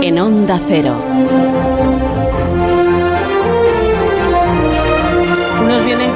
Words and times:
en 0.00 0.18
Onda 0.18 0.58
Cero. 0.66 1.95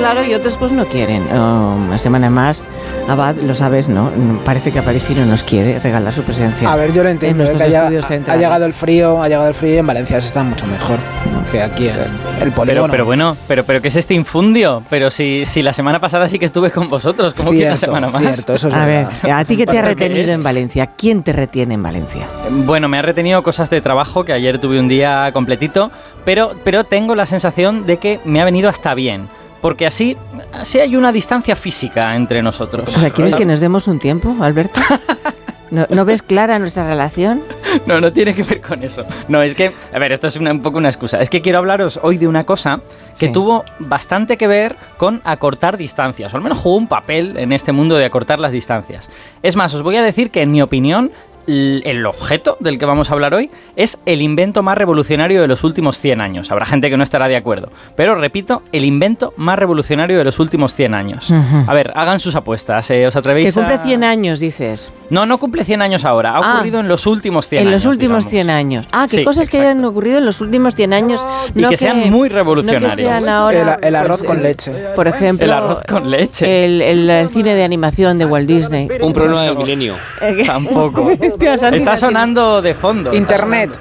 Claro, 0.00 0.24
y 0.24 0.34
otros 0.34 0.56
pues 0.56 0.72
no 0.72 0.86
quieren. 0.86 1.22
Oh, 1.32 1.76
una 1.86 1.98
semana 1.98 2.30
más, 2.30 2.64
Abad, 3.08 3.36
lo 3.36 3.54
sabes, 3.54 3.88
¿no? 3.88 4.10
Parece 4.44 4.72
que 4.72 4.78
Aparicio 4.78 5.14
no 5.16 5.26
nos 5.26 5.42
quiere 5.44 5.78
regalar 5.78 6.12
su 6.12 6.22
presencia. 6.22 6.70
A 6.72 6.76
ver, 6.76 6.92
yo 6.92 7.02
lo 7.02 7.08
entiendo. 7.10 7.44
En 7.44 7.60
haya- 7.62 7.82
estudios 7.82 8.28
ha, 8.28 8.36
llegado 8.36 8.64
el 8.66 8.72
frío, 8.72 9.20
ha 9.22 9.26
llegado 9.26 9.48
el 9.48 9.54
frío 9.54 9.74
y 9.74 9.78
en 9.78 9.86
Valencia 9.86 10.20
se 10.20 10.26
está 10.28 10.42
mucho 10.42 10.66
mejor 10.66 10.98
¿no? 11.32 11.44
que 11.52 11.62
aquí 11.62 11.88
en 11.88 11.94
el 12.42 12.52
polígono. 12.52 12.82
Pero, 12.82 12.90
pero 12.90 13.04
bueno, 13.04 13.36
pero, 13.46 13.64
pero 13.64 13.80
¿qué 13.82 13.88
es 13.88 13.96
este 13.96 14.14
infundio? 14.14 14.82
Pero 14.90 15.10
si, 15.10 15.44
si 15.44 15.62
la 15.62 15.72
semana 15.72 15.98
pasada 15.98 16.28
sí 16.28 16.38
que 16.38 16.46
estuve 16.46 16.70
con 16.70 16.88
vosotros, 16.88 17.34
¿cómo 17.34 17.50
que 17.50 17.58
una 17.58 17.76
Cierto, 17.76 17.86
semana 17.86 18.08
más? 18.08 18.22
cierto, 18.22 18.54
eso 18.54 18.68
es 18.68 18.74
A 18.74 18.86
ver, 18.86 19.06
verdad. 19.06 19.38
¿a 19.38 19.44
ti 19.44 19.56
qué 19.56 19.66
te 19.66 19.78
ha 19.78 19.82
¿Esto 19.82 19.96
qué 19.96 20.08
retenido 20.08 20.32
en 20.32 20.42
Valencia? 20.42 20.86
¿Quién 20.96 21.22
te 21.22 21.32
retiene 21.32 21.74
en 21.74 21.82
Valencia? 21.82 22.26
Bueno, 22.50 22.88
me 22.88 22.98
ha 22.98 23.02
retenido 23.02 23.42
cosas 23.42 23.68
de 23.70 23.80
trabajo, 23.80 24.24
que 24.24 24.32
ayer 24.32 24.58
tuve 24.58 24.78
un 24.80 24.88
día 24.88 25.30
completito, 25.32 25.90
pero, 26.24 26.52
pero 26.64 26.84
tengo 26.84 27.14
la 27.14 27.26
sensación 27.26 27.86
de 27.86 27.98
que 27.98 28.20
me 28.24 28.40
ha 28.40 28.44
venido 28.44 28.68
hasta 28.68 28.94
bien. 28.94 29.28
Porque 29.60 29.86
así, 29.86 30.16
así 30.52 30.78
hay 30.80 30.96
una 30.96 31.12
distancia 31.12 31.54
física 31.56 32.14
entre 32.16 32.42
nosotros. 32.42 32.88
O 32.96 33.00
sea, 33.00 33.10
¿quieres 33.10 33.34
que 33.34 33.44
nos 33.44 33.60
demos 33.60 33.86
un 33.88 33.98
tiempo, 33.98 34.34
Alberto? 34.40 34.80
¿No, 35.70 35.86
no 35.88 36.04
ves 36.04 36.20
clara 36.22 36.58
nuestra 36.58 36.84
relación? 36.88 37.42
No, 37.86 38.00
no 38.00 38.12
tiene 38.12 38.34
que 38.34 38.42
ver 38.42 38.60
con 38.60 38.82
eso. 38.82 39.04
No, 39.28 39.40
es 39.40 39.54
que, 39.54 39.72
a 39.94 39.98
ver, 40.00 40.10
esto 40.10 40.26
es 40.26 40.34
una- 40.34 40.50
un 40.50 40.62
poco 40.62 40.78
una 40.78 40.88
excusa. 40.88 41.20
Es 41.20 41.30
que 41.30 41.40
quiero 41.42 41.58
hablaros 41.58 42.00
hoy 42.02 42.18
de 42.18 42.26
una 42.26 42.42
cosa 42.42 42.80
que 43.16 43.26
Sí. 43.26 43.32
tuvo 43.32 43.64
bastante 43.78 44.36
que 44.36 44.48
ver 44.48 44.74
con 44.96 45.20
acortar 45.22 45.76
distancias, 45.76 46.34
o 46.34 46.36
al 46.36 46.42
menos 46.42 46.58
jugó 46.58 46.74
un 46.76 46.88
papel 46.88 47.36
en 47.36 47.52
este 47.52 47.70
mundo 47.70 47.94
de 47.94 48.04
acortar 48.04 48.40
las 48.40 48.50
distancias. 48.50 49.10
Es 49.44 49.54
más, 49.54 49.72
os 49.72 49.82
voy 49.82 49.94
a 49.96 50.02
decir 50.02 50.32
que 50.32 50.42
en 50.42 50.50
mi 50.50 50.60
opinión, 50.60 51.12
el 51.46 52.04
objeto 52.06 52.56
del 52.60 52.78
que 52.78 52.84
vamos 52.86 53.10
a 53.10 53.14
hablar 53.14 53.34
hoy 53.34 53.50
es 53.76 54.00
el 54.06 54.22
invento 54.22 54.62
más 54.62 54.76
revolucionario 54.78 55.40
de 55.40 55.48
los 55.48 55.64
últimos 55.64 55.98
100 55.98 56.20
años. 56.20 56.50
Habrá 56.52 56.64
gente 56.66 56.90
que 56.90 56.96
no 56.96 57.02
estará 57.02 57.28
de 57.28 57.36
acuerdo, 57.36 57.70
pero 57.96 58.14
repito, 58.14 58.62
el 58.72 58.84
invento 58.84 59.32
más 59.36 59.58
revolucionario 59.58 60.18
de 60.18 60.24
los 60.24 60.38
últimos 60.38 60.74
100 60.74 60.94
años. 60.94 61.30
A 61.66 61.72
ver, 61.74 61.92
hagan 61.94 62.20
sus 62.20 62.34
apuestas, 62.34 62.90
¿eh? 62.90 63.06
¿os 63.06 63.16
atrevéis 63.16 63.46
Que 63.46 63.52
cumple 63.52 63.74
a- 63.74 63.78
100 63.84 64.04
años, 64.04 64.40
dices. 64.40 64.90
No, 65.10 65.26
no 65.26 65.38
cumple 65.38 65.64
100 65.64 65.82
años 65.82 66.04
ahora, 66.04 66.32
ha 66.36 66.40
Ah, 66.42 66.54
ocurrido 66.56 66.80
en 66.80 66.88
los 66.88 67.06
últimos 67.06 67.48
100 67.48 67.62
en 67.62 67.68
años. 67.68 67.84
los 67.84 67.90
últimos 67.92 68.24
digamos. 68.26 68.30
100 68.30 68.50
años. 68.50 68.86
Ah, 68.92 69.06
que 69.10 69.16
Sí, 69.18 69.24
cosas 69.24 69.48
que 69.48 69.58
hayan 69.60 69.84
ocurrido 69.84 70.18
en 70.18 70.24
los 70.26 70.40
últimos 70.40 70.74
100 70.74 70.92
años. 70.92 71.26
Y 71.54 71.64
que 71.64 71.76
sean 71.76 72.10
muy 72.10 72.28
revolucionarios. 72.28 72.92
No 72.92 72.96
que 72.96 73.02
sean 73.02 73.28
ahora, 73.28 73.78
El- 73.80 73.88
el 73.88 73.96
arroz 73.96 74.18
pues, 74.20 74.28
con 74.28 74.38
eh, 74.38 74.42
leche. 74.42 74.72
Por 74.94 75.08
ejemplo, 75.08 75.46
El 75.46 75.52
arroz 75.52 75.82
con 75.88 76.10
leche. 76.10 76.64
El, 76.64 76.80
el- 76.82 77.10
el 77.10 77.28
cine 77.28 77.54
de 77.54 77.64
animación 77.64 78.18
de 78.18 78.26
Walt 78.26 78.46
Disney. 78.48 78.88
Un 79.00 79.12
problema 79.12 79.44
del 79.44 79.56
milenio. 79.56 79.96
Tampoco. 80.46 81.10
Santi, 81.58 81.76
Está 81.76 81.96
sonando 81.96 82.60
de 82.62 82.74
fondo. 82.74 83.12
Internet. 83.14 83.78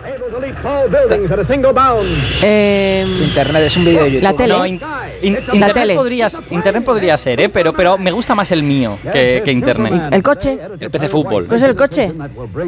Eh, 2.41 3.05
Internet 3.21 3.63
es 3.65 3.77
un 3.77 3.85
vídeo 3.85 4.03
de 4.03 4.11
YouTube. 4.11 4.23
La 4.23 4.33
tele. 4.33 4.53
No, 4.57 4.65
in- 4.65 4.81
in- 5.21 5.35
internet, 5.37 5.73
tele. 5.73 5.95
Podría, 5.95 6.27
internet 6.49 6.83
podría 6.85 7.17
ser, 7.17 7.41
¿eh? 7.41 7.49
pero, 7.49 7.73
pero 7.73 7.97
me 7.97 8.11
gusta 8.11 8.35
más 8.35 8.51
el 8.51 8.63
mío 8.63 8.97
que, 9.11 9.41
que 9.43 9.51
internet. 9.51 9.93
el 10.11 10.23
coche. 10.23 10.59
El 10.79 10.89
PC 10.89 11.09
Fútbol. 11.09 11.45
Pues 11.45 11.61
el 11.63 11.75
coche. 11.75 12.11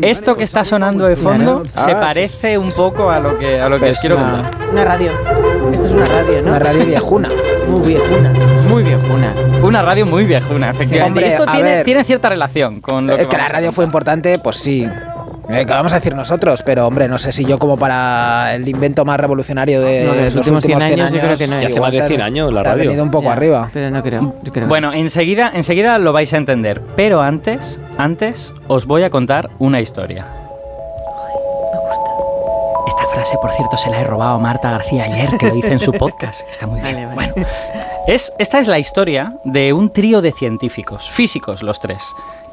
Esto 0.02 0.36
que 0.36 0.44
está 0.44 0.64
sonando 0.66 1.06
de 1.06 1.16
fondo 1.16 1.64
Claro. 1.74 1.86
se 1.86 1.92
Ah, 1.96 2.00
parece 2.00 2.58
un 2.58 2.70
poco 2.72 3.10
a 3.10 3.20
lo 3.20 3.38
que, 3.38 3.60
a 3.60 3.70
lo 3.70 3.76
que 3.78 3.86
Pues 3.88 3.94
os 3.94 4.00
quiero 4.02 4.18
una- 4.18 4.32
contar. 4.50 4.70
Una 4.72 4.86
radio. 4.86 5.12
Esto 5.74 5.86
es 5.86 5.92
una 5.92 6.06
radio, 6.06 6.42
¿no? 6.42 6.48
Una 6.50 6.60
radio 6.60 6.86
viejuna. 6.86 7.30
Muy 7.68 7.88
viejuna. 7.88 8.34
Muy 8.72 8.84
viejuna. 8.84 9.34
Una 9.64 9.82
radio 9.82 10.06
muy 10.06 10.24
viejuna, 10.26 10.70
efectivamente. 10.72 11.08
hombre, 11.08 11.26
y 11.28 11.30
esto 11.30 11.46
tiene, 11.46 11.70
ver. 11.70 11.86
tiene 11.86 12.04
cierta 12.04 12.30
relación 12.30 12.80
con 12.82 13.08
lo 13.08 13.14
Eh, 13.14 13.18
que, 13.20 13.28
que 13.28 13.38
la 13.38 13.48
radio 13.50 13.72
fue 13.72 13.84
importante, 13.86 14.40
pues 14.40 14.56
sí. 14.58 14.88
Eh, 15.50 15.66
¿Qué 15.66 15.74
vamos 15.74 15.92
a 15.92 15.98
decir 15.98 16.16
nosotros? 16.16 16.64
Pero 16.64 16.88
hombre, 16.88 17.10
no 17.10 17.18
sé 17.18 17.32
si 17.34 17.44
yo 17.44 17.60
como 17.60 17.76
para 17.78 18.56
el 18.56 18.66
invento 18.68 19.04
más 19.04 19.20
revolucionario 19.20 19.82
de, 19.82 20.06
No, 20.06 20.14
de 20.14 20.24
los 20.26 20.36
últimos 20.38 20.64
100 20.64 20.82
años, 20.82 21.12
yo 21.12 21.20
creo 21.20 21.38
que 21.38 21.48
no 21.48 21.56
es. 21.58 21.64
Y 21.64 21.66
hace 21.66 21.82
más 21.82 21.92
de 21.92 22.00
te- 22.02 22.08
100 22.08 22.22
años 22.22 22.54
la 22.54 22.64
radio. 22.64 22.84
venido 22.86 23.04
un 23.04 23.12
poco 23.12 23.26
Ya, 23.26 23.34
arriba. 23.34 23.70
Pero 23.74 23.90
no 23.92 24.02
creo. 24.02 24.22
yo 24.44 24.52
creo 24.54 24.66
que- 24.66 24.70
Bueno, 24.70 24.94
enseguida, 24.94 25.52
enseguida 25.54 25.98
lo 25.98 26.14
vais 26.14 26.32
a 26.34 26.38
entender. 26.38 26.82
Pero 26.96 27.22
antes, 27.22 27.80
antes 27.98 28.54
os 28.68 28.86
voy 28.86 29.04
a 29.04 29.10
contar 29.10 29.50
una 29.60 29.82
historia. 29.82 30.26
Esta 32.88 33.06
frase, 33.14 33.38
por 33.42 33.52
cierto, 33.52 33.76
se 33.78 33.90
la 33.90 34.00
he 34.02 34.04
robado 34.06 34.36
a 34.36 34.40
Marta 34.40 34.72
García 34.72 35.04
ayer, 35.04 35.38
que 35.38 35.48
lo 35.50 35.56
hice 35.56 35.74
en 35.74 35.80
su 35.80 35.92
podcast. 35.92 36.42
Está 36.50 36.66
muy 36.68 36.80
bien. 36.82 36.96
Vale, 36.96 37.06
vale. 37.16 37.32
Bueno, 37.34 37.48
es, 38.08 38.34
esta 38.40 38.60
es 38.60 38.68
la 38.68 38.80
historia 38.80 39.36
de 39.44 39.74
un 39.74 39.92
trío 39.92 40.22
de 40.22 40.32
científicos, 40.32 41.10
físicos 41.10 41.62
los 41.62 41.80
tres, 41.80 42.02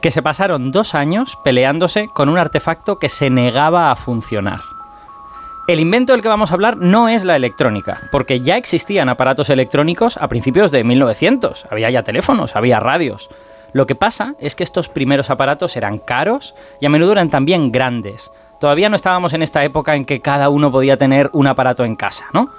que 0.00 0.10
se 0.10 0.22
pasaron 0.22 0.70
dos 0.70 0.94
años 0.94 1.38
peleándose 1.42 2.08
con 2.08 2.28
un 2.28 2.38
artefacto 2.38 2.98
que 2.98 3.08
se 3.08 3.30
negaba 3.30 3.90
a 3.90 3.96
funcionar. 3.96 4.60
El 5.66 5.80
invento 5.80 6.12
del 6.12 6.22
que 6.22 6.28
vamos 6.28 6.50
a 6.50 6.54
hablar 6.54 6.76
no 6.76 7.08
es 7.08 7.24
la 7.24 7.36
electrónica, 7.36 8.00
porque 8.10 8.40
ya 8.40 8.56
existían 8.56 9.08
aparatos 9.08 9.50
electrónicos 9.50 10.16
a 10.16 10.28
principios 10.28 10.70
de 10.70 10.84
1900. 10.84 11.66
Había 11.70 11.90
ya 11.90 12.02
teléfonos, 12.02 12.56
había 12.56 12.80
radios. 12.80 13.28
Lo 13.72 13.86
que 13.86 13.94
pasa 13.94 14.34
es 14.40 14.54
que 14.54 14.64
estos 14.64 14.88
primeros 14.88 15.28
aparatos 15.28 15.76
eran 15.76 15.98
caros 15.98 16.54
y 16.80 16.86
a 16.86 16.88
menudo 16.88 17.12
eran 17.12 17.28
también 17.28 17.70
grandes. 17.70 18.30
Todavía 18.60 18.88
no 18.88 18.96
estábamos 18.96 19.34
en 19.34 19.42
esta 19.42 19.62
época 19.62 19.94
en 19.94 20.04
que 20.04 20.20
cada 20.20 20.48
uno 20.48 20.72
podía 20.72 20.96
tener 20.96 21.28
un 21.32 21.46
aparato 21.46 21.84
en 21.84 21.96
casa, 21.96 22.24
¿no? 22.32 22.50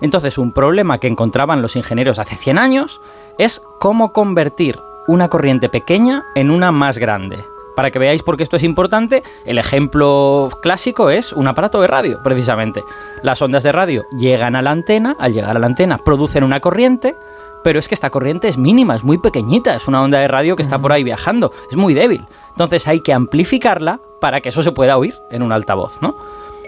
Entonces, 0.00 0.38
un 0.38 0.52
problema 0.52 0.98
que 0.98 1.08
encontraban 1.08 1.62
los 1.62 1.76
ingenieros 1.76 2.18
hace 2.18 2.36
100 2.36 2.58
años 2.58 3.00
es 3.38 3.62
cómo 3.80 4.12
convertir 4.12 4.78
una 5.06 5.28
corriente 5.28 5.68
pequeña 5.68 6.24
en 6.34 6.50
una 6.50 6.72
más 6.72 6.98
grande. 6.98 7.44
Para 7.76 7.90
que 7.90 7.98
veáis 7.98 8.22
por 8.22 8.36
qué 8.36 8.42
esto 8.42 8.56
es 8.56 8.62
importante, 8.62 9.22
el 9.44 9.58
ejemplo 9.58 10.48
clásico 10.62 11.10
es 11.10 11.32
un 11.32 11.46
aparato 11.46 11.80
de 11.80 11.86
radio, 11.86 12.20
precisamente. 12.24 12.82
Las 13.22 13.42
ondas 13.42 13.62
de 13.62 13.72
radio 13.72 14.04
llegan 14.18 14.56
a 14.56 14.62
la 14.62 14.70
antena, 14.70 15.14
al 15.18 15.34
llegar 15.34 15.56
a 15.56 15.60
la 15.60 15.66
antena 15.66 15.98
producen 15.98 16.42
una 16.42 16.60
corriente, 16.60 17.14
pero 17.62 17.78
es 17.78 17.88
que 17.88 17.94
esta 17.94 18.10
corriente 18.10 18.48
es 18.48 18.56
mínima, 18.56 18.96
es 18.96 19.04
muy 19.04 19.18
pequeñita, 19.18 19.76
es 19.76 19.86
una 19.88 20.02
onda 20.02 20.18
de 20.18 20.28
radio 20.28 20.56
que 20.56 20.62
está 20.62 20.78
por 20.78 20.92
ahí 20.92 21.04
viajando, 21.04 21.52
es 21.70 21.76
muy 21.76 21.92
débil. 21.92 22.24
Entonces 22.50 22.88
hay 22.88 23.00
que 23.00 23.12
amplificarla 23.12 24.00
para 24.20 24.40
que 24.40 24.48
eso 24.48 24.62
se 24.62 24.72
pueda 24.72 24.96
oír 24.96 25.14
en 25.30 25.42
un 25.42 25.52
altavoz, 25.52 26.00
¿no? 26.00 26.16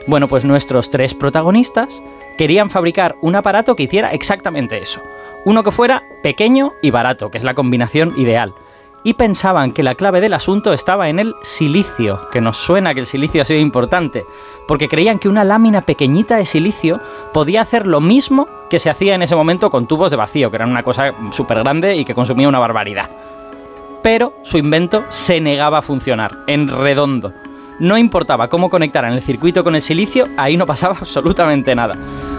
Bueno, 0.06 0.28
pues 0.28 0.44
nuestros 0.44 0.90
tres 0.90 1.14
protagonistas 1.14 2.02
querían 2.38 2.70
fabricar 2.70 3.16
un 3.20 3.34
aparato 3.34 3.76
que 3.76 3.82
hiciera 3.82 4.12
exactamente 4.12 4.82
eso. 4.82 5.02
Uno 5.44 5.62
que 5.62 5.70
fuera 5.70 6.02
pequeño 6.22 6.72
y 6.80 6.90
barato, 6.90 7.30
que 7.30 7.36
es 7.36 7.44
la 7.44 7.52
combinación 7.52 8.14
ideal. 8.16 8.54
Y 9.04 9.14
pensaban 9.14 9.72
que 9.72 9.82
la 9.82 9.94
clave 9.94 10.20
del 10.20 10.32
asunto 10.32 10.72
estaba 10.72 11.08
en 11.08 11.18
el 11.18 11.34
silicio, 11.42 12.20
que 12.32 12.40
nos 12.40 12.56
suena 12.56 12.94
que 12.94 13.00
el 13.00 13.06
silicio 13.06 13.42
ha 13.42 13.44
sido 13.44 13.60
importante, 13.60 14.24
porque 14.66 14.88
creían 14.88 15.18
que 15.18 15.28
una 15.28 15.44
lámina 15.44 15.82
pequeñita 15.82 16.36
de 16.36 16.46
silicio 16.46 17.00
podía 17.32 17.60
hacer 17.60 17.86
lo 17.86 18.00
mismo 18.00 18.48
que 18.70 18.78
se 18.78 18.90
hacía 18.90 19.14
en 19.14 19.22
ese 19.22 19.36
momento 19.36 19.70
con 19.70 19.86
tubos 19.86 20.10
de 20.10 20.16
vacío, 20.16 20.50
que 20.50 20.56
eran 20.56 20.70
una 20.70 20.82
cosa 20.82 21.14
súper 21.30 21.58
grande 21.58 21.96
y 21.96 22.04
que 22.04 22.14
consumía 22.14 22.48
una 22.48 22.58
barbaridad 22.58 23.10
pero 24.02 24.32
su 24.42 24.58
invento 24.58 25.04
se 25.10 25.40
negaba 25.40 25.78
a 25.78 25.82
funcionar, 25.82 26.38
en 26.46 26.68
redondo. 26.68 27.32
No 27.78 27.96
importaba 27.96 28.48
cómo 28.48 28.70
conectaran 28.70 29.12
el 29.12 29.22
circuito 29.22 29.62
con 29.62 29.74
el 29.74 29.82
silicio, 29.82 30.26
ahí 30.36 30.56
no 30.56 30.66
pasaba 30.66 30.96
absolutamente 31.00 31.74
nada. 31.74 31.96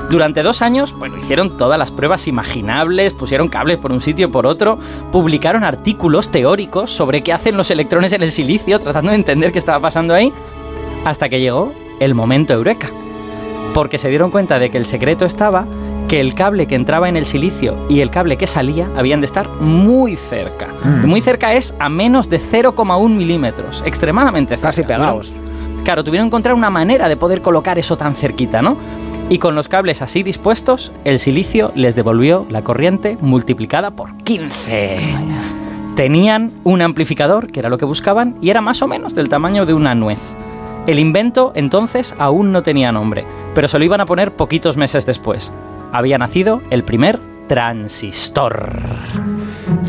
Durante 0.09 0.41
dos 0.41 0.63
años, 0.63 0.91
bueno, 0.97 1.17
hicieron 1.17 1.55
todas 1.55 1.77
las 1.77 1.91
pruebas 1.91 2.27
imaginables, 2.27 3.13
pusieron 3.13 3.47
cables 3.47 3.77
por 3.77 3.91
un 3.91 4.01
sitio 4.01 4.27
y 4.27 4.31
por 4.31 4.47
otro, 4.47 4.79
publicaron 5.11 5.63
artículos 5.63 6.29
teóricos 6.31 6.89
sobre 6.89 7.21
qué 7.21 7.31
hacen 7.31 7.55
los 7.55 7.69
electrones 7.69 8.11
en 8.13 8.23
el 8.23 8.31
silicio, 8.31 8.79
tratando 8.79 9.11
de 9.11 9.17
entender 9.17 9.51
qué 9.51 9.59
estaba 9.59 9.79
pasando 9.79 10.15
ahí, 10.15 10.33
hasta 11.05 11.29
que 11.29 11.39
llegó 11.39 11.71
el 11.99 12.15
momento 12.15 12.53
eureka. 12.53 12.89
Porque 13.75 13.99
se 13.99 14.09
dieron 14.09 14.31
cuenta 14.31 14.57
de 14.57 14.71
que 14.71 14.79
el 14.79 14.85
secreto 14.85 15.25
estaba 15.25 15.67
que 16.09 16.19
el 16.19 16.33
cable 16.33 16.65
que 16.65 16.73
entraba 16.73 17.07
en 17.07 17.15
el 17.15 17.27
silicio 17.27 17.77
y 17.87 18.01
el 18.01 18.09
cable 18.09 18.35
que 18.35 18.47
salía 18.47 18.87
habían 18.97 19.21
de 19.21 19.27
estar 19.27 19.47
muy 19.47 20.17
cerca. 20.17 20.67
Mm. 20.83 21.05
Muy 21.05 21.21
cerca 21.21 21.53
es 21.53 21.75
a 21.77 21.87
menos 21.87 22.29
de 22.29 22.41
0,1 22.41 23.09
milímetros, 23.09 23.83
extremadamente 23.85 24.55
cerca. 24.55 24.69
Casi 24.69 24.83
pegados. 24.83 25.31
Claro, 25.83 26.03
tuvieron 26.03 26.25
que 26.25 26.29
encontrar 26.29 26.55
una 26.55 26.71
manera 26.71 27.07
de 27.07 27.15
poder 27.15 27.41
colocar 27.41 27.77
eso 27.77 27.95
tan 27.95 28.15
cerquita, 28.15 28.63
¿no? 28.63 28.75
Y 29.29 29.37
con 29.37 29.53
los 29.53 29.67
cables 29.67 30.01
así 30.01 30.23
dispuestos, 30.23 30.91
el 31.05 31.19
silicio 31.19 31.71
les 31.75 31.95
devolvió 31.95 32.47
la 32.49 32.63
corriente 32.63 33.15
multiplicada 33.21 33.91
por 33.91 34.15
15. 34.23 34.99
Tenían 35.95 36.51
un 36.63 36.81
amplificador, 36.81 37.51
que 37.51 37.59
era 37.59 37.69
lo 37.69 37.77
que 37.77 37.85
buscaban, 37.85 38.35
y 38.41 38.49
era 38.49 38.61
más 38.61 38.81
o 38.81 38.87
menos 38.87 39.13
del 39.13 39.29
tamaño 39.29 39.67
de 39.67 39.75
una 39.75 39.93
nuez. 39.93 40.19
El 40.87 40.97
invento 40.97 41.51
entonces 41.53 42.15
aún 42.17 42.51
no 42.51 42.63
tenía 42.63 42.91
nombre, 42.91 43.25
pero 43.53 43.67
se 43.67 43.77
lo 43.77 43.85
iban 43.85 44.01
a 44.01 44.07
poner 44.07 44.31
poquitos 44.31 44.75
meses 44.75 45.05
después. 45.05 45.51
Había 45.91 46.17
nacido 46.17 46.61
el 46.69 46.83
primer 46.83 47.19
transistor. 47.47 48.71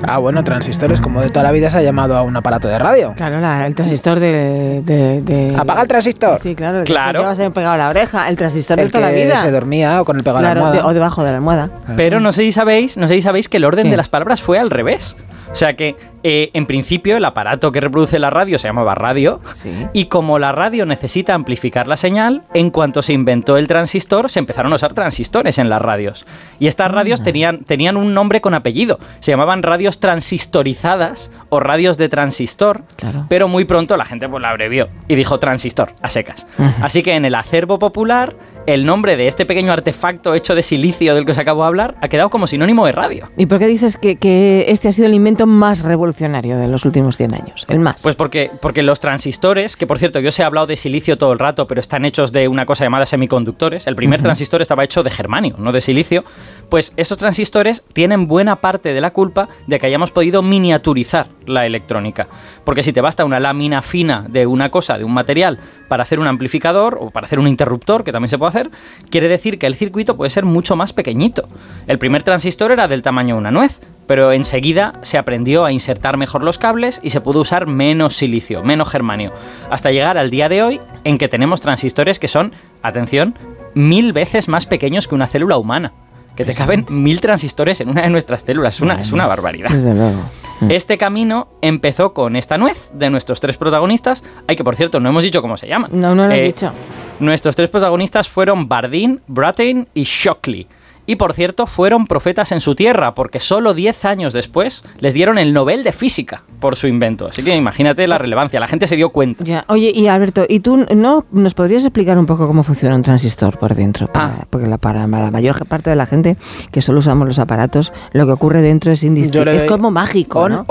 Ah, 0.06 0.18
bueno, 0.18 0.42
transistores, 0.44 1.00
como 1.00 1.20
de 1.20 1.28
toda 1.30 1.42
la 1.44 1.52
vida 1.52 1.68
se 1.70 1.78
ha 1.78 1.82
llamado 1.82 2.16
a 2.16 2.22
un 2.22 2.36
aparato 2.36 2.68
de 2.68 2.78
radio. 2.78 3.14
Claro, 3.16 3.40
la- 3.40 3.66
el 3.66 3.74
transistor 3.74 4.18
de, 4.18 4.82
de- 4.84 5.20
de- 5.22 5.56
Apaga 5.56 5.82
el 5.82 5.88
transistor. 5.88 6.38
Sí, 6.42 6.54
claro. 6.54 6.78
el 6.78 6.84
que 6.84 6.92
Claro. 6.92 7.20
llevas 7.20 7.38
ahí 7.38 7.48
pegado 7.50 7.74
a 7.74 7.76
la 7.76 7.88
oreja. 7.90 8.28
El 8.28 8.36
transistor 8.36 8.76
de 8.78 8.84
El 8.84 8.90
toda 8.90 9.08
la 9.08 9.14
que 9.14 9.24
vida. 9.24 9.36
se 9.36 9.50
dormía 9.50 10.00
o 10.00 10.04
con 10.04 10.16
el 10.16 10.22
pegado 10.22 10.38
a 10.38 10.42
la 10.42 10.48
Claro, 10.52 10.60
de- 10.60 10.66
almohada. 10.78 10.88
o 10.90 10.94
debajo 10.94 11.22
de 11.24 11.30
la 11.30 11.36
almohada. 11.36 11.70
Pero 11.96 12.18
no 12.20 12.32
sé 12.32 12.42
si 12.42 12.52
sabéis, 12.52 12.96
no 12.96 13.08
sé 13.08 13.14
si 13.14 13.22
sabéis 13.22 13.48
que 13.48 13.58
el 13.58 13.64
orden 13.64 13.84
¿Qué? 13.84 13.90
de 13.90 13.96
las 13.96 14.08
palabras 14.08 14.42
fue 14.42 14.58
al 14.58 14.70
revés. 14.70 15.16
O 15.52 15.54
sea 15.54 15.74
que, 15.74 15.96
eh, 16.22 16.50
en 16.52 16.66
principio, 16.66 17.16
el 17.16 17.24
aparato 17.24 17.72
que 17.72 17.80
reproduce 17.80 18.18
la 18.18 18.30
radio 18.30 18.58
se 18.58 18.68
llamaba 18.68 18.94
radio. 18.94 19.40
Sí. 19.54 19.70
Y 19.92 20.06
como 20.06 20.38
la 20.38 20.52
radio 20.52 20.86
necesita 20.86 21.34
amplificar 21.34 21.88
la 21.88 21.96
señal, 21.96 22.42
en 22.54 22.70
cuanto 22.70 23.02
se 23.02 23.12
inventó 23.12 23.56
el 23.56 23.66
transistor, 23.66 24.30
se 24.30 24.38
empezaron 24.38 24.72
a 24.72 24.76
usar 24.76 24.94
transistores 24.94 25.58
en 25.58 25.68
las 25.68 25.82
radios. 25.82 26.26
Y 26.58 26.66
estas 26.66 26.90
radios 26.90 27.22
tenían, 27.22 27.64
tenían 27.64 27.96
un 27.96 28.14
nombre 28.14 28.40
con 28.40 28.54
apellido. 28.54 29.00
Se 29.18 29.32
llamaban 29.32 29.62
radios 29.62 29.98
transistorizadas 29.98 31.30
o 31.48 31.58
radios 31.58 31.98
de 31.98 32.08
transistor. 32.08 32.82
Claro. 32.96 33.26
Pero 33.28 33.48
muy 33.48 33.64
pronto 33.64 33.96
la 33.96 34.04
gente 34.04 34.28
pues 34.28 34.40
la 34.40 34.50
abrevió 34.50 34.88
y 35.08 35.14
dijo 35.16 35.38
transistor, 35.38 35.92
a 36.00 36.08
secas. 36.08 36.46
Así 36.80 37.02
que 37.02 37.14
en 37.14 37.24
el 37.24 37.34
acervo 37.34 37.78
popular, 37.78 38.36
el 38.66 38.86
nombre 38.86 39.16
de 39.16 39.28
este 39.28 39.46
pequeño 39.46 39.72
artefacto 39.72 40.34
hecho 40.34 40.54
de 40.54 40.62
silicio 40.62 41.14
del 41.14 41.24
que 41.24 41.32
os 41.32 41.38
acabo 41.38 41.62
de 41.62 41.68
hablar 41.68 41.94
ha 42.00 42.08
quedado 42.08 42.30
como 42.30 42.46
sinónimo 42.46 42.86
de 42.86 42.92
radio. 42.92 43.28
¿Y 43.36 43.46
por 43.46 43.58
qué 43.58 43.66
dices 43.66 43.96
que, 43.96 44.16
que 44.16 44.66
este 44.68 44.88
ha 44.88 44.92
sido 44.92 45.06
el 45.06 45.14
invento 45.14 45.46
más 45.46 45.82
revolucionario 45.82 46.58
de 46.58 46.68
los 46.68 46.84
últimos 46.84 47.16
100 47.16 47.34
años? 47.34 47.66
El 47.68 47.80
más. 47.80 48.02
Pues 48.02 48.16
porque, 48.16 48.50
porque 48.60 48.82
los 48.82 49.00
transistores, 49.00 49.76
que 49.76 49.86
por 49.86 49.98
cierto 49.98 50.20
yo 50.20 50.28
os 50.28 50.38
he 50.38 50.44
hablado 50.44 50.66
de 50.66 50.76
silicio 50.76 51.18
todo 51.18 51.32
el 51.32 51.38
rato, 51.38 51.66
pero 51.66 51.80
están 51.80 52.04
hechos 52.04 52.32
de 52.32 52.48
una 52.48 52.66
cosa 52.66 52.84
llamada 52.84 53.06
semiconductores, 53.06 53.86
el 53.86 53.96
primer 53.96 54.22
transistor 54.22 54.62
estaba 54.62 54.84
hecho 54.84 55.02
de 55.02 55.10
germanio, 55.10 55.54
no 55.58 55.72
de 55.72 55.80
silicio, 55.80 56.24
pues 56.70 56.94
estos 56.96 57.18
transistores 57.18 57.84
tienen 57.92 58.28
buena 58.28 58.56
parte 58.56 58.94
de 58.94 59.00
la 59.00 59.10
culpa 59.10 59.48
de 59.66 59.78
que 59.78 59.86
hayamos 59.86 60.12
podido 60.12 60.40
miniaturizar 60.42 61.26
la 61.44 61.66
electrónica. 61.66 62.28
Porque 62.64 62.82
si 62.82 62.92
te 62.92 63.00
basta 63.00 63.24
una 63.24 63.40
lámina 63.40 63.82
fina 63.82 64.24
de 64.28 64.46
una 64.46 64.70
cosa, 64.70 64.96
de 64.96 65.04
un 65.04 65.12
material, 65.12 65.58
para 65.88 66.04
hacer 66.04 66.20
un 66.20 66.28
amplificador 66.28 66.98
o 67.00 67.10
para 67.10 67.26
hacer 67.26 67.40
un 67.40 67.48
interruptor, 67.48 68.04
que 68.04 68.12
también 68.12 68.30
se 68.30 68.38
puede 68.38 68.50
hacer, 68.50 68.70
quiere 69.10 69.28
decir 69.28 69.58
que 69.58 69.66
el 69.66 69.74
circuito 69.74 70.16
puede 70.16 70.30
ser 70.30 70.44
mucho 70.44 70.76
más 70.76 70.92
pequeñito. 70.92 71.48
El 71.88 71.98
primer 71.98 72.22
transistor 72.22 72.70
era 72.70 72.86
del 72.86 73.02
tamaño 73.02 73.34
de 73.34 73.40
una 73.40 73.50
nuez, 73.50 73.80
pero 74.06 74.32
enseguida 74.32 74.94
se 75.02 75.18
aprendió 75.18 75.64
a 75.64 75.72
insertar 75.72 76.16
mejor 76.16 76.42
los 76.42 76.58
cables 76.58 77.00
y 77.02 77.10
se 77.10 77.20
pudo 77.20 77.40
usar 77.40 77.66
menos 77.66 78.16
silicio, 78.16 78.62
menos 78.62 78.88
germanio, 78.88 79.32
hasta 79.70 79.90
llegar 79.90 80.18
al 80.18 80.30
día 80.30 80.48
de 80.48 80.62
hoy 80.62 80.80
en 81.04 81.18
que 81.18 81.28
tenemos 81.28 81.60
transistores 81.60 82.18
que 82.18 82.28
son, 82.28 82.52
atención, 82.82 83.36
mil 83.74 84.12
veces 84.12 84.48
más 84.48 84.66
pequeños 84.66 85.08
que 85.08 85.14
una 85.14 85.26
célula 85.26 85.58
humana. 85.58 85.92
Que 86.40 86.52
te 86.52 86.54
caben 86.54 86.86
mil 86.88 87.20
transistores 87.20 87.80
en 87.80 87.88
una 87.90 88.02
de 88.02 88.10
nuestras 88.10 88.42
células. 88.42 88.74
Es 88.76 88.80
una, 88.80 89.00
es 89.00 89.12
una 89.12 89.26
barbaridad. 89.26 89.68
Desde 89.70 89.94
luego. 89.94 90.20
Este 90.68 90.96
camino 90.98 91.48
empezó 91.62 92.12
con 92.12 92.36
esta 92.36 92.56
nuez 92.58 92.90
de 92.92 93.08
nuestros 93.10 93.40
tres 93.40 93.56
protagonistas. 93.56 94.22
Ay, 94.46 94.56
que 94.56 94.64
por 94.64 94.76
cierto, 94.76 95.00
no 95.00 95.08
hemos 95.08 95.24
dicho 95.24 95.40
cómo 95.42 95.56
se 95.56 95.66
llaman. 95.68 95.90
No, 95.94 96.14
no 96.14 96.26
lo 96.26 96.32
has 96.32 96.38
Eh, 96.38 96.44
dicho. 96.44 96.72
Nuestros 97.18 97.56
tres 97.56 97.68
protagonistas 97.70 98.28
fueron 98.28 98.68
Bardeen, 98.68 99.20
Brattain 99.26 99.88
y 99.94 100.02
Shockley. 100.04 100.66
Y 101.06 101.16
por 101.16 101.32
cierto, 101.34 101.66
fueron 101.66 102.06
profetas 102.06 102.52
en 102.52 102.60
su 102.60 102.74
tierra, 102.74 103.14
porque 103.14 103.40
solo 103.40 103.74
10 103.74 104.04
años 104.04 104.32
después 104.32 104.84
les 105.00 105.12
dieron 105.14 105.38
el 105.38 105.52
Nobel 105.52 105.82
de 105.82 105.92
Física 105.92 106.42
por 106.60 106.76
su 106.76 106.86
invento. 106.86 107.26
Así 107.28 107.42
que 107.42 107.56
imagínate 107.56 108.06
la 108.06 108.18
relevancia, 108.18 108.60
la 108.60 108.68
gente 108.68 108.86
se 108.86 108.94
dio 108.96 109.10
cuenta. 109.10 109.42
Ya. 109.42 109.64
Oye, 109.68 109.90
y 109.94 110.06
Alberto, 110.08 110.44
¿y 110.48 110.60
tú 110.60 110.86
no 110.94 111.24
nos 111.32 111.54
podrías 111.54 111.82
explicar 111.84 112.16
un 112.18 112.26
poco 112.26 112.46
cómo 112.46 112.62
funciona 112.62 112.94
un 112.94 113.02
transistor 113.02 113.58
por 113.58 113.74
dentro? 113.74 114.06
Para- 114.06 114.20
Ah. 114.20 114.44
Porque 114.50 114.66
la, 114.68 114.78
para 114.78 115.06
la 115.06 115.30
mayor 115.30 115.66
parte 115.66 115.90
de 115.90 115.96
la 115.96 116.06
gente 116.06 116.36
que 116.70 116.82
solo 116.82 117.00
usamos 117.00 117.26
los 117.26 117.38
aparatos, 117.38 117.92
lo 118.12 118.26
que 118.26 118.32
ocurre 118.32 118.60
dentro 118.62 118.92
es 118.92 119.02
indistinto. 119.02 119.50
Es 119.50 119.62
como 119.64 119.90
mágico, 119.90 120.40
on, 120.42 120.52
¿no? 120.52 120.66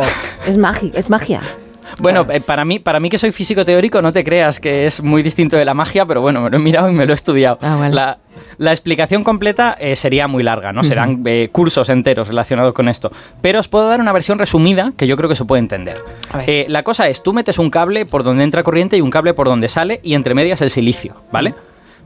Es 0.47 0.55
mágico, 0.57 0.95
es 0.97 1.09
magia. 1.09 1.41
Bueno, 1.97 2.25
eh, 2.29 2.39
para 2.39 2.63
mí, 2.63 2.79
para 2.79 2.99
mí 2.99 3.09
que 3.09 3.17
soy 3.17 3.31
físico 3.31 3.65
teórico, 3.65 4.01
no 4.01 4.13
te 4.13 4.23
creas 4.23 4.59
que 4.59 4.85
es 4.85 5.01
muy 5.03 5.23
distinto 5.23 5.57
de 5.57 5.65
la 5.65 5.73
magia, 5.73 6.05
pero 6.05 6.21
bueno, 6.21 6.39
me 6.41 6.49
lo 6.49 6.57
he 6.57 6.59
mirado 6.59 6.89
y 6.89 6.93
me 6.93 7.05
lo 7.05 7.11
he 7.11 7.15
estudiado. 7.15 7.57
Ah, 7.61 7.75
vale. 7.77 7.95
la, 7.95 8.17
la 8.59 8.71
explicación 8.71 9.23
completa 9.23 9.75
eh, 9.79 9.95
sería 9.95 10.27
muy 10.27 10.43
larga, 10.43 10.73
¿no? 10.73 10.83
Serán 10.83 11.23
eh, 11.25 11.47
cursos 11.51 11.87
enteros 11.87 12.27
relacionados 12.27 12.73
con 12.73 12.89
esto. 12.89 13.09
Pero 13.41 13.61
os 13.61 13.69
puedo 13.69 13.87
dar 13.87 14.01
una 14.01 14.11
versión 14.11 14.37
resumida 14.37 14.91
que 14.97 15.07
yo 15.07 15.15
creo 15.15 15.29
que 15.29 15.35
se 15.37 15.45
puede 15.45 15.61
entender. 15.61 15.97
Eh, 16.45 16.65
la 16.67 16.83
cosa 16.83 17.07
es, 17.07 17.23
tú 17.23 17.31
metes 17.31 17.57
un 17.57 17.69
cable 17.69 18.05
por 18.05 18.23
donde 18.23 18.43
entra 18.43 18.61
corriente 18.61 18.97
y 18.97 19.01
un 19.01 19.11
cable 19.11 19.33
por 19.33 19.47
donde 19.47 19.69
sale 19.69 20.01
y 20.03 20.13
entre 20.13 20.35
medias 20.35 20.61
el 20.61 20.69
silicio, 20.69 21.15
¿vale? 21.31 21.55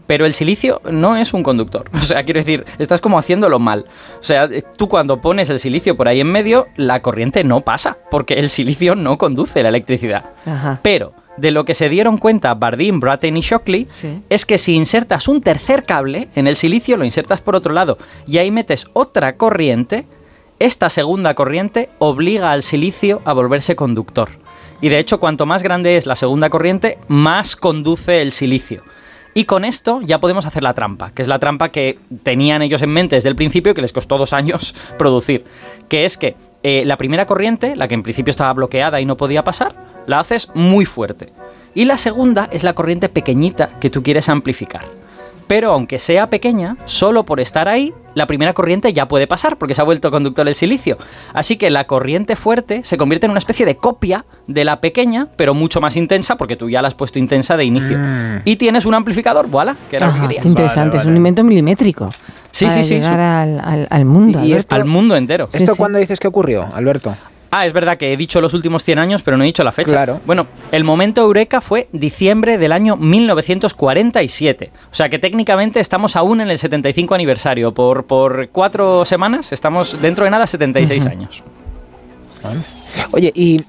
Pero 0.05 0.27
el 0.27 0.35
silicio 0.35 0.79
no 0.91 1.17
es 1.17 1.33
un 1.33 1.41
conductor. 1.41 1.89
O 1.93 2.05
sea, 2.05 2.23
quiero 2.23 2.39
decir, 2.39 2.65
estás 2.77 3.01
como 3.01 3.17
haciéndolo 3.17 3.57
mal. 3.57 3.85
O 4.21 4.23
sea, 4.23 4.47
tú 4.77 4.87
cuando 4.87 5.21
pones 5.21 5.49
el 5.49 5.59
silicio 5.59 5.97
por 5.97 6.07
ahí 6.07 6.19
en 6.19 6.31
medio, 6.31 6.67
la 6.75 7.01
corriente 7.01 7.43
no 7.43 7.61
pasa, 7.61 7.97
porque 8.11 8.35
el 8.35 8.51
silicio 8.51 8.93
no 8.93 9.17
conduce 9.17 9.63
la 9.63 9.69
electricidad. 9.69 10.25
Ajá. 10.45 10.79
Pero 10.83 11.13
de 11.37 11.51
lo 11.51 11.65
que 11.65 11.73
se 11.73 11.89
dieron 11.89 12.17
cuenta 12.17 12.53
Bardeen, 12.53 12.99
Brattain 12.99 13.35
y 13.37 13.41
Shockley 13.41 13.87
Sí. 13.89 14.21
es 14.29 14.45
que 14.45 14.57
si 14.57 14.75
insertas 14.75 15.27
un 15.27 15.41
tercer 15.41 15.83
cable 15.83 16.27
en 16.35 16.47
el 16.47 16.55
silicio, 16.55 16.97
lo 16.97 17.05
insertas 17.05 17.41
por 17.41 17.55
otro 17.55 17.73
lado 17.73 17.97
y 18.27 18.37
ahí 18.37 18.51
metes 18.51 18.87
otra 18.93 19.35
corriente, 19.35 20.05
esta 20.59 20.89
segunda 20.89 21.33
corriente 21.33 21.89
obliga 21.99 22.51
al 22.51 22.63
silicio 22.63 23.21
a 23.25 23.33
volverse 23.33 23.75
conductor. 23.75 24.29
Y 24.81 24.89
de 24.89 24.99
hecho, 24.99 25.19
cuanto 25.19 25.45
más 25.45 25.63
grande 25.63 25.95
es 25.97 26.05
la 26.05 26.15
segunda 26.15 26.49
corriente, 26.49 26.97
más 27.07 27.55
conduce 27.55 28.21
el 28.21 28.31
silicio. 28.33 28.83
Y 29.33 29.45
con 29.45 29.65
esto 29.65 30.01
ya 30.03 30.19
podemos 30.19 30.45
hacer 30.45 30.61
la 30.61 30.73
trampa, 30.73 31.11
que 31.11 31.21
es 31.23 31.27
la 31.27 31.39
trampa 31.39 31.69
que 31.69 31.97
tenían 32.21 32.61
ellos 32.61 32.81
en 32.83 32.91
mente 32.91 33.15
desde 33.15 33.29
el 33.29 33.35
principio 33.35 33.71
y 33.71 33.75
que 33.75 33.81
les 33.81 33.93
costó 33.93 34.17
dos 34.17 34.33
años 34.33 34.75
producir. 34.99 35.43
Que 35.89 36.05
es 36.05 36.17
que 36.17 36.35
eh, 36.61 36.83
la 36.85 36.97
primera 36.97 37.25
corriente, 37.25 37.75
la 37.75 37.87
que 37.87 37.95
en 37.95 38.03
principio 38.03 38.29
estaba 38.29 38.53
bloqueada 38.53 39.01
y 39.01 39.05
no 39.05 39.17
podía 39.17 39.43
pasar, 39.43 39.73
la 40.07 40.19
haces 40.19 40.49
muy 40.53 40.85
fuerte. 40.85 41.29
Y 41.75 41.85
la 41.85 41.97
segunda 41.97 42.47
es 42.51 42.63
la 42.63 42.73
corriente 42.73 43.09
pequeñita 43.09 43.69
que 43.79 43.89
tú 43.89 44.03
quieres 44.03 44.29
amplificar. 44.29 44.85
Pero 45.47 45.71
aunque 45.73 45.99
sea 45.99 46.27
pequeña, 46.27 46.77
solo 46.85 47.25
por 47.25 47.39
estar 47.41 47.67
ahí, 47.67 47.93
la 48.15 48.27
primera 48.27 48.53
corriente 48.53 48.93
ya 48.93 49.07
puede 49.07 49.27
pasar 49.27 49.57
porque 49.57 49.73
se 49.73 49.81
ha 49.81 49.83
vuelto 49.83 50.09
conductor 50.09 50.47
el 50.47 50.55
silicio. 50.55 50.97
Así 51.33 51.57
que 51.57 51.69
la 51.69 51.85
corriente 51.85 52.35
fuerte 52.37 52.81
se 52.85 52.95
convierte 52.97 53.25
en 53.25 53.31
una 53.31 53.39
especie 53.39 53.65
de 53.65 53.75
copia 53.75 54.23
de 54.47 54.63
la 54.63 54.79
pequeña, 54.79 55.27
pero 55.35 55.53
mucho 55.53 55.81
más 55.81 55.97
intensa 55.97 56.37
porque 56.37 56.55
tú 56.55 56.69
ya 56.69 56.81
la 56.81 56.87
has 56.87 56.95
puesto 56.95 57.19
intensa 57.19 57.57
de 57.57 57.65
inicio. 57.65 57.97
Mm. 57.97 58.41
Y 58.45 58.55
tienes 58.55 58.85
un 58.85 58.93
amplificador, 58.93 59.47
voilà, 59.47 59.75
que 59.89 59.97
era 59.97 60.07
lo 60.07 60.13
que 60.13 60.21
querías. 60.21 60.43
qué 60.43 60.47
interesante, 60.49 60.97
Vale, 60.97 61.01
es 61.01 61.07
un 61.07 61.17
invento 61.17 61.43
milimétrico. 61.43 62.09
Sí, 62.51 62.65
para 62.65 62.77
sí, 62.77 62.83
sí, 62.83 62.93
llegar 62.95 63.19
al, 63.19 63.59
al- 63.59 63.87
al 63.89 64.05
mundo. 64.05 64.39
Y 64.39 64.43
Alberto. 64.43 64.57
esto- 64.59 64.75
Al 64.75 64.85
mundo 64.85 65.15
entero. 65.17 65.47
Sí, 65.51 65.57
¿Esto 65.57 65.73
sí. 65.73 65.77
cuándo 65.77 65.99
dices 65.99 66.19
que 66.19 66.27
ocurrió, 66.27 66.69
Alberto? 66.73 67.15
Ah, 67.55 67.67
es 67.67 67.73
verdad 67.73 67.99
que 67.99 68.11
he 68.11 68.17
dicho 68.17 68.41
los 68.41 68.55
últimos 68.55 68.83
100 68.83 68.97
años, 68.97 69.21
pero 69.21 69.37
no 69.37 69.43
he 69.43 69.45
dicho 69.45 69.63
la 69.63 69.71
fecha. 69.71 69.91
Claro. 69.91 70.19
Bueno, 70.25 70.47
el 70.71 70.83
momento 70.83 71.21
eureka 71.21 71.61
fue 71.61 71.87
diciembre 71.91 72.57
del 72.57 72.71
año 72.71 72.95
1947. 72.95 74.71
O 74.91 74.95
sea 74.95 75.07
que 75.07 75.19
técnicamente 75.19 75.79
estamos 75.79 76.15
aún 76.15 76.41
en 76.41 76.49
el 76.49 76.57
75 76.57 77.13
aniversario. 77.13 77.71
Por, 77.71 78.05
por 78.05 78.49
cuatro 78.49 79.05
semanas 79.05 79.51
estamos 79.51 80.01
dentro 80.01 80.25
de 80.25 80.31
nada 80.31 80.47
76 80.47 81.05
años. 81.05 81.43
Oye, 83.11 83.31
y 83.35 83.61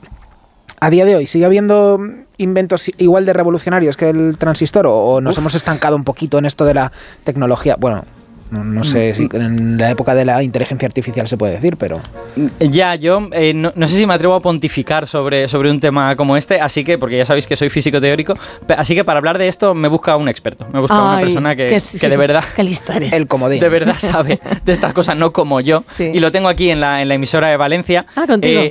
a 0.80 0.88
día 0.88 1.04
de 1.04 1.16
hoy, 1.16 1.26
¿sigue 1.26 1.44
habiendo 1.44 2.00
inventos 2.38 2.90
igual 2.96 3.26
de 3.26 3.34
revolucionarios 3.34 3.98
que 3.98 4.08
el 4.08 4.38
transistor 4.38 4.86
o, 4.86 4.94
o 4.94 5.20
nos 5.20 5.36
hemos 5.36 5.54
estancado 5.54 5.94
un 5.94 6.04
poquito 6.04 6.38
en 6.38 6.46
esto 6.46 6.64
de 6.64 6.72
la 6.72 6.90
tecnología? 7.22 7.76
Bueno, 7.78 8.04
no, 8.50 8.62
no 8.64 8.84
sé 8.84 9.12
Mm, 9.12 9.14
si 9.16 9.28
en 9.36 9.78
la 9.78 9.90
época 9.90 10.14
de 10.14 10.24
la 10.24 10.42
inteligencia 10.42 10.86
artificial 10.86 11.26
se 11.26 11.36
puede 11.36 11.54
decir, 11.54 11.76
pero... 11.76 12.00
Ya, 12.60 12.94
yo 12.94 13.28
eh, 13.32 13.52
no, 13.54 13.72
no 13.74 13.88
sé 13.88 13.96
si 13.96 14.06
me 14.06 14.14
atrevo 14.14 14.34
a 14.34 14.40
pontificar 14.40 15.06
sobre, 15.06 15.48
sobre 15.48 15.70
un 15.70 15.80
tema 15.80 16.14
como 16.16 16.36
este, 16.36 16.60
así 16.60 16.84
que, 16.84 16.98
porque 16.98 17.16
ya 17.18 17.24
sabéis 17.24 17.46
que 17.46 17.56
soy 17.56 17.68
físico 17.70 18.00
teórico, 18.00 18.34
así 18.76 18.94
que 18.94 19.04
para 19.04 19.18
hablar 19.18 19.38
de 19.38 19.48
esto 19.48 19.74
me 19.74 19.88
busca 19.88 20.16
un 20.16 20.28
experto, 20.28 20.66
me 20.72 20.80
busca 20.80 21.02
una 21.02 21.20
persona 21.20 21.56
que, 21.56 21.66
que 21.66 21.80
sí, 21.80 21.98
de 21.98 22.16
verdad 22.16 22.44
Qué 22.54 22.62
listo 22.64 22.92
eres. 22.92 23.12
El 23.12 23.26
comodín. 23.26 23.60
de 23.60 23.68
verdad 23.68 23.96
sabe 23.98 24.40
de 24.64 24.72
estas 24.72 24.92
cosas, 24.92 25.16
no 25.16 25.32
como 25.32 25.60
yo. 25.60 25.84
Sí. 25.88 26.10
Y 26.14 26.20
lo 26.20 26.30
tengo 26.32 26.48
aquí 26.48 26.70
en 26.70 26.80
la, 26.80 27.02
en 27.02 27.08
la 27.08 27.14
emisora 27.14 27.48
de 27.48 27.56
Valencia. 27.56 28.06
Ah, 28.16 28.26
contigo. 28.26 28.62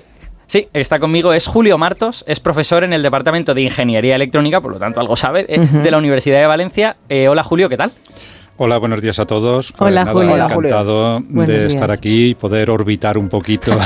sí, 0.48 0.68
está 0.74 1.00
conmigo, 1.00 1.34
es 1.34 1.48
Julio 1.48 1.78
Martos, 1.78 2.24
es 2.28 2.40
profesor 2.40 2.84
en 2.84 2.94
el 2.94 3.02
Departamento 3.04 3.54
de 3.54 3.62
Ingeniería 3.62 4.16
Electrónica, 4.16 4.62
por 4.62 4.72
lo 4.72 4.80
tanto 4.80 5.00
algo 5.00 5.16
sabe, 5.16 5.46
eh, 5.50 5.60
de 5.60 5.92
la 5.92 5.98
Universidad 5.98 6.40
de 6.40 6.46
Valencia. 6.48 6.96
Eh, 7.10 7.28
hola 7.28 7.44
Julio, 7.44 7.70
¿qué 7.70 7.78
tal? 7.78 7.92
Hola, 8.56 8.78
buenos 8.78 9.02
días 9.02 9.18
a 9.18 9.26
todos. 9.26 9.72
Pues 9.72 9.92
Hola, 9.92 10.02
nada, 10.02 10.14
Julio. 10.14 10.34
Hola, 10.34 10.50
Julio. 10.50 10.70
encantado 10.70 11.20
de 11.22 11.68
estar 11.68 11.90
aquí 11.90 12.30
y 12.30 12.36
poder 12.36 12.70
orbitar 12.70 13.18
un 13.18 13.28
poquito 13.28 13.72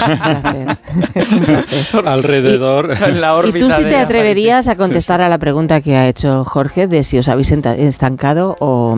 alrededor. 2.05 2.91
En 3.07 3.21
la 3.21 3.41
¿Y 3.45 3.53
tú 3.53 3.71
si 3.71 3.83
de 3.83 3.89
te 3.89 3.95
atreverías 3.95 4.67
a 4.67 4.75
contestar 4.75 5.21
a 5.21 5.29
la 5.29 5.37
pregunta 5.37 5.79
que 5.79 5.95
ha 5.95 6.09
hecho 6.09 6.43
Jorge 6.43 6.87
de 6.87 7.03
si 7.03 7.17
os 7.17 7.29
habéis 7.29 7.51
estancado 7.51 8.57
o... 8.59 8.97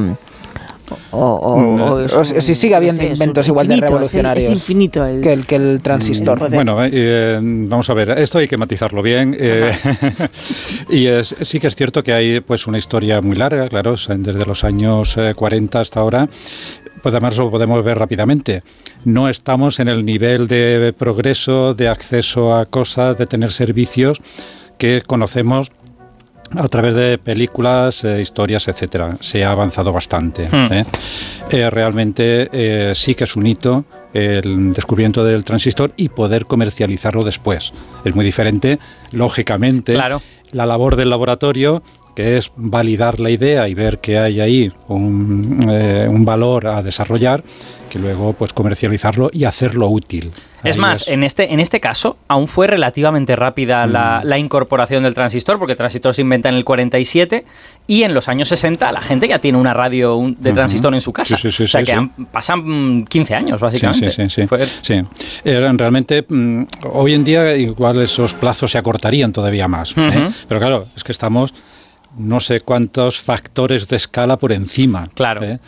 O, 1.12 1.18
o- 1.18 1.58
Mm, 1.58 1.82
o 1.82 2.00
es 2.02 2.14
o 2.16 2.24
si- 2.24 2.54
sigue 2.56 2.76
habiendo 2.76 3.02
no 3.02 3.08
sé, 3.08 3.14
inventos 3.14 3.48
igual 3.48 3.68
de 3.68 3.74
infinito, 3.76 3.86
es 3.86 3.90
el- 3.90 3.94
revolucionarios 3.96 4.44
Es, 4.46 4.50
infinito 4.52 5.06
el... 5.06 5.22
Que 5.22 5.34
el, 5.34 5.46
que 5.46 5.56
el 5.56 5.82
transistor. 5.82 6.42
El. 6.44 6.50
Bueno, 6.54 6.84
eh, 6.86 6.90
eh, 6.94 7.40
vamos 7.42 7.90
a 7.90 7.94
ver, 7.96 8.12
esto 8.12 8.38
hay 8.38 8.48
que 8.48 8.58
matizarlo 8.58 9.02
bien. 9.02 9.36
eh, 9.40 9.72
y 10.90 11.08
es- 11.08 11.36
sí 11.42 11.60
que 11.60 11.68
es 11.68 11.76
cierto 11.76 12.04
que 12.04 12.14
hay 12.14 12.40
pues 12.42 12.68
una 12.68 12.78
historia 12.78 13.22
muy 13.22 13.36
larga, 13.36 13.68
claro, 13.70 13.96
desde 14.08 14.46
los 14.46 14.64
años 14.64 15.18
eh, 15.18 15.34
40 15.36 15.80
hasta 15.80 16.00
ahora. 16.00 16.28
Pues 17.02 17.14
además 17.14 17.38
lo 17.38 17.50
podemos 17.50 17.82
ver 17.84 17.98
rápidamente. 17.98 18.62
No 19.06 19.30
estamos 19.30 19.80
en 19.80 19.88
el 19.88 20.04
nivel 20.06 20.48
de 20.48 20.94
progreso, 20.98 21.74
de 21.74 21.88
acceso 21.88 22.54
a 22.54 22.66
cosas, 22.66 23.18
de 23.18 23.26
tener 23.26 23.52
servicios 23.52 24.18
que 24.78 25.02
conocemos 25.08 25.72
a 26.56 26.68
través 26.68 26.96
de 26.96 27.18
películas, 27.18 28.04
eh, 28.04 28.22
historias, 28.22 28.68
etcétera. 28.68 29.18
Se 29.22 29.44
ha 29.44 29.52
avanzado 29.52 29.92
bastante. 29.94 30.48
Hmm. 30.48 30.74
¿eh? 30.74 30.86
Eh, 31.52 31.70
realmente 31.70 32.50
eh, 32.52 32.94
sí 32.96 33.16
que 33.16 33.24
es 33.24 33.36
un 33.36 33.48
hito 33.48 33.86
el 34.14 34.74
descubrimiento 34.74 35.24
del 35.24 35.44
transistor 35.44 35.92
y 35.96 36.10
poder 36.10 36.46
comercializarlo 36.46 37.24
después. 37.24 37.72
Es 38.04 38.16
muy 38.16 38.26
diferente, 38.26 38.80
lógicamente, 39.12 39.94
Claro. 39.94 40.22
la 40.52 40.66
labor 40.66 40.96
del 40.96 41.12
laboratorio 41.12 41.84
que 42.16 42.38
es 42.38 42.52
validar 42.58 43.20
la 43.20 43.30
idea 43.30 43.70
y 43.70 43.74
ver 43.76 44.00
que 44.00 44.18
hay 44.20 44.42
ahí 44.42 44.72
un, 44.90 45.66
eh, 45.70 46.06
un 46.10 46.26
valor 46.26 46.68
a 46.68 46.82
desarrollar, 46.84 47.44
que 47.90 47.98
luego 47.98 48.34
pues 48.34 48.52
comercializarlo 48.52 49.30
y 49.32 49.46
hacerlo 49.46 49.88
útil. 49.88 50.32
Es 50.64 50.76
Ahí 50.76 50.82
más, 50.82 51.08
en 51.08 51.24
este, 51.24 51.54
en 51.54 51.60
este 51.60 51.80
caso, 51.80 52.18
aún 52.28 52.48
fue 52.48 52.68
relativamente 52.68 53.36
rápida 53.36 53.86
Mm. 53.88 53.92
la, 53.92 54.22
la 54.26 54.38
incorporación 54.38 55.04
del 55.04 55.14
transistor, 55.14 55.58
porque 55.58 55.72
el 55.74 55.78
transistor 55.78 56.14
se 56.14 56.22
inventa 56.22 56.50
en 56.50 56.56
el 56.56 56.66
47 56.66 57.46
y 57.88 58.04
en 58.04 58.14
los 58.14 58.28
años 58.28 58.50
60 58.50 58.92
la 58.92 59.02
gente 59.02 59.28
ya 59.28 59.40
tiene 59.40 59.58
una 59.58 59.74
radio 59.74 60.16
un- 60.18 60.36
de 60.40 60.52
transistor 60.52 60.94
en 60.94 61.02
su 61.02 61.14
casa. 61.14 61.38
Sí, 61.38 61.50
sí, 61.50 61.52
sí, 61.58 61.64
o 61.64 61.68
sea 61.68 61.84
que 61.84 61.94
han- 61.94 62.10
pasan 62.32 62.98
mm, 63.00 63.06
15 63.06 63.36
años, 63.36 63.60
Sí, 63.60 63.64
básicamente. 63.66 64.12
sí, 64.12 64.30
sí. 64.30 64.48
sí. 64.82 64.82
Sí. 64.82 65.02
Eran 65.46 65.78
realmente, 65.78 66.26
mm, 66.28 66.64
hoy 66.94 67.14
en 67.14 67.24
día 67.24 67.56
igual 67.56 68.02
esos 68.02 68.34
plazos 68.36 68.72
se 68.72 68.78
acortarían 68.78 69.32
todavía 69.32 69.68
más. 69.68 69.94
¿eh? 69.98 70.28
Pero 70.48 70.60
claro, 70.60 70.86
es 70.96 71.04
que 71.04 71.12
estamos 71.12 71.54
no 72.18 72.40
sé 72.40 72.62
cuántos 72.62 73.20
factores 73.22 73.88
de 73.88 73.96
escala 73.96 74.38
por 74.38 74.52
encima. 74.52 75.08
Claro. 75.14 75.44
¿eh? 75.46 75.60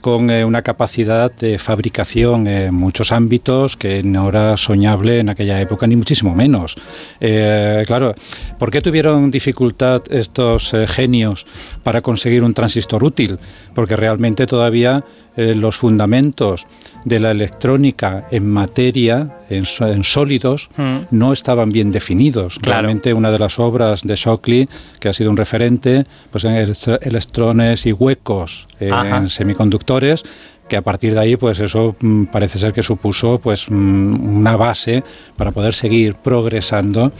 Con 0.00 0.30
eh, 0.30 0.44
una 0.44 0.62
capacidad 0.62 1.32
de 1.32 1.58
fabricación 1.58 2.46
en 2.46 2.74
muchos 2.74 3.12
ámbitos 3.12 3.76
que 3.76 4.02
no 4.02 4.28
era 4.28 4.56
soñable 4.56 5.20
en 5.20 5.28
aquella 5.28 5.60
época, 5.60 5.86
ni 5.86 5.96
muchísimo 5.96 6.34
menos. 6.34 6.76
Eh, 7.20 7.84
claro, 7.86 8.14
¿por 8.58 8.70
qué 8.70 8.80
tuvieron 8.80 9.30
dificultad 9.30 10.02
estos 10.10 10.74
eh, 10.74 10.86
genios 10.86 11.46
para 11.82 12.00
conseguir 12.00 12.42
un 12.42 12.54
transistor 12.54 13.04
útil? 13.04 13.38
Porque 13.74 13.96
realmente 13.96 14.46
todavía 14.46 15.04
eh, 15.36 15.54
los 15.54 15.76
fundamentos 15.76 16.66
de 17.04 17.20
la 17.20 17.30
electrónica 17.30 18.26
en 18.30 18.50
materia, 18.50 19.36
en, 19.50 19.64
sólidos, 20.04 20.68
Mm. 20.76 20.96
no 21.10 21.32
estaban 21.32 21.70
bien 21.72 21.90
definidos. 21.92 22.58
Claro. 22.58 22.82
Realmente 22.82 23.14
una 23.14 23.30
de 23.30 23.38
las 23.38 23.58
obras 23.58 24.02
de 24.02 24.14
Shockley, 24.16 24.68
que 25.00 25.08
ha 25.08 25.12
sido 25.12 25.30
un 25.30 25.36
referente, 25.36 26.04
pues 26.30 26.44
en 26.44 26.54
elect- 26.54 26.98
electrones 27.02 27.86
y 27.86 27.92
huecos 27.92 28.66
eh, 28.80 28.90
en 28.90 29.30
semiconductores, 29.30 30.22
que 30.68 30.76
a 30.76 30.82
partir 30.82 31.14
de 31.14 31.20
ahí, 31.20 31.36
pues 31.36 31.58
eso 31.60 31.96
mm, 32.00 32.24
parece 32.26 32.58
ser 32.58 32.72
que 32.72 32.82
supuso 32.82 33.38
pues 33.42 33.70
mm, 33.70 34.36
una 34.38 34.56
base 34.56 35.02
para 35.36 35.50
poder 35.52 35.74
seguir 35.74 36.14
progresando 36.14 37.10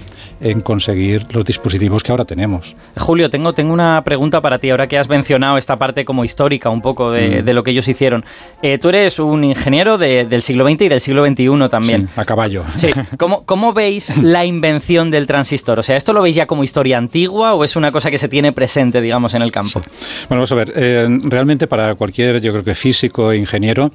en 0.41 0.61
conseguir 0.61 1.27
los 1.33 1.45
dispositivos 1.45 2.03
que 2.05 2.13
ahora 2.13 2.25
tenemos. 2.25 2.77
Julio, 2.97 3.29
tengo, 3.29 3.53
tengo 3.55 3.73
una 3.73 4.03
pregunta 4.05 4.41
para 4.41 4.59
ti, 4.59 4.71
ahora 4.71 4.87
que 4.87 4.97
has 4.99 5.09
mencionado 5.09 5.59
esta 5.59 5.77
parte 5.77 6.05
como 6.05 6.25
histórica 6.25 6.71
un 6.71 6.81
poco 6.81 7.11
de, 7.11 7.43
Mm. 7.43 7.45
de 7.45 7.55
lo 7.55 7.65
que 7.65 7.71
ellos 7.73 7.89
hicieron. 7.89 8.25
Eh, 8.63 8.79
tú 8.79 8.89
eres 8.91 9.19
un 9.19 9.43
ingeniero 9.45 9.99
de- 9.99 10.25
del 10.27 10.43
siglo 10.43 10.65
XX 10.69 10.83
y 10.83 10.89
del 10.89 11.01
siglo 11.01 11.25
XXI 11.27 11.69
también. 11.69 12.03
Sí, 12.15 12.21
a 12.21 12.25
caballo. 12.25 12.63
Sí. 12.77 12.89
¿Cómo, 13.19 13.45
¿Cómo 13.45 13.73
veis 13.73 14.17
la 14.23 14.45
invención 14.45 15.11
del 15.11 15.27
transistor? 15.27 15.79
O 15.79 15.83
sea, 15.83 15.97
¿esto 15.97 16.13
lo 16.13 16.23
veis 16.23 16.37
ya 16.37 16.47
como 16.47 16.63
historia 16.63 16.99
antigua 16.99 17.55
o 17.55 17.65
es 17.65 17.75
una 17.77 17.91
cosa 17.91 18.11
que 18.11 18.19
se 18.19 18.29
tiene 18.29 18.53
presente, 18.53 19.01
digamos, 19.01 19.35
en 19.35 19.43
el 19.43 19.51
campo? 19.51 19.81
Bueno, 20.29 20.41
vamos 20.43 20.53
a 20.53 20.55
ver, 20.55 20.73
eh, 20.77 21.09
realmente 21.25 21.67
para 21.67 21.95
cualquier, 21.95 22.41
yo 22.41 22.53
creo 22.53 22.65
que 22.65 22.75
físico 22.75 23.33
e 23.33 23.38
ingeniero, 23.39 23.91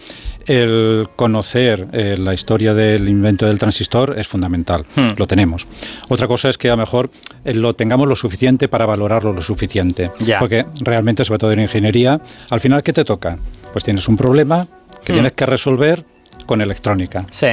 el 0.47 1.07
conocer 1.15 1.87
eh, 1.93 2.17
la 2.19 2.33
historia 2.33 2.73
del 2.73 3.07
invento 3.07 3.45
del 3.45 3.59
transistor 3.59 4.15
es 4.17 4.27
fundamental, 4.27 4.85
Hmm. 4.95 5.13
lo 5.17 5.27
tenemos. 5.27 5.67
Otra 6.09 6.27
cosa 6.27 6.49
es 6.49 6.57
que 6.57 6.69
a 6.69 6.71
lo 6.71 6.77
mejor 6.77 7.09
eh, 7.45 7.53
lo 7.53 7.73
tengamos 7.75 8.07
lo 8.07 8.15
suficiente 8.15 8.67
para 8.67 8.85
valorarlo 8.85 9.33
lo 9.33 9.41
suficiente. 9.41 10.11
Porque 10.39 10.65
realmente, 10.81 11.23
sobre 11.23 11.39
todo 11.39 11.51
en 11.51 11.59
ingeniería, 11.61 12.19
al 12.49 12.59
final, 12.59 12.81
¿qué 12.83 12.93
te 12.93 13.03
toca? 13.03 13.37
Pues 13.71 13.83
tienes 13.83 14.07
un 14.07 14.17
problema 14.17 14.67
que 15.03 15.11
Hmm. 15.13 15.15
tienes 15.15 15.31
que 15.33 15.45
resolver 15.45 16.05
con 16.45 16.61
electrónica. 16.61 17.25
Sí. 17.31 17.47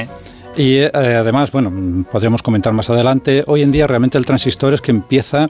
Y 0.57 0.75
eh, 0.79 0.89
además, 0.93 1.51
bueno, 1.51 2.05
podríamos 2.11 2.41
comentar 2.41 2.73
más 2.73 2.89
adelante, 2.89 3.43
hoy 3.47 3.61
en 3.61 3.71
día 3.71 3.87
realmente 3.87 4.17
el 4.17 4.25
transistor 4.25 4.73
es 4.73 4.81
que 4.81 4.91
empieza 4.91 5.49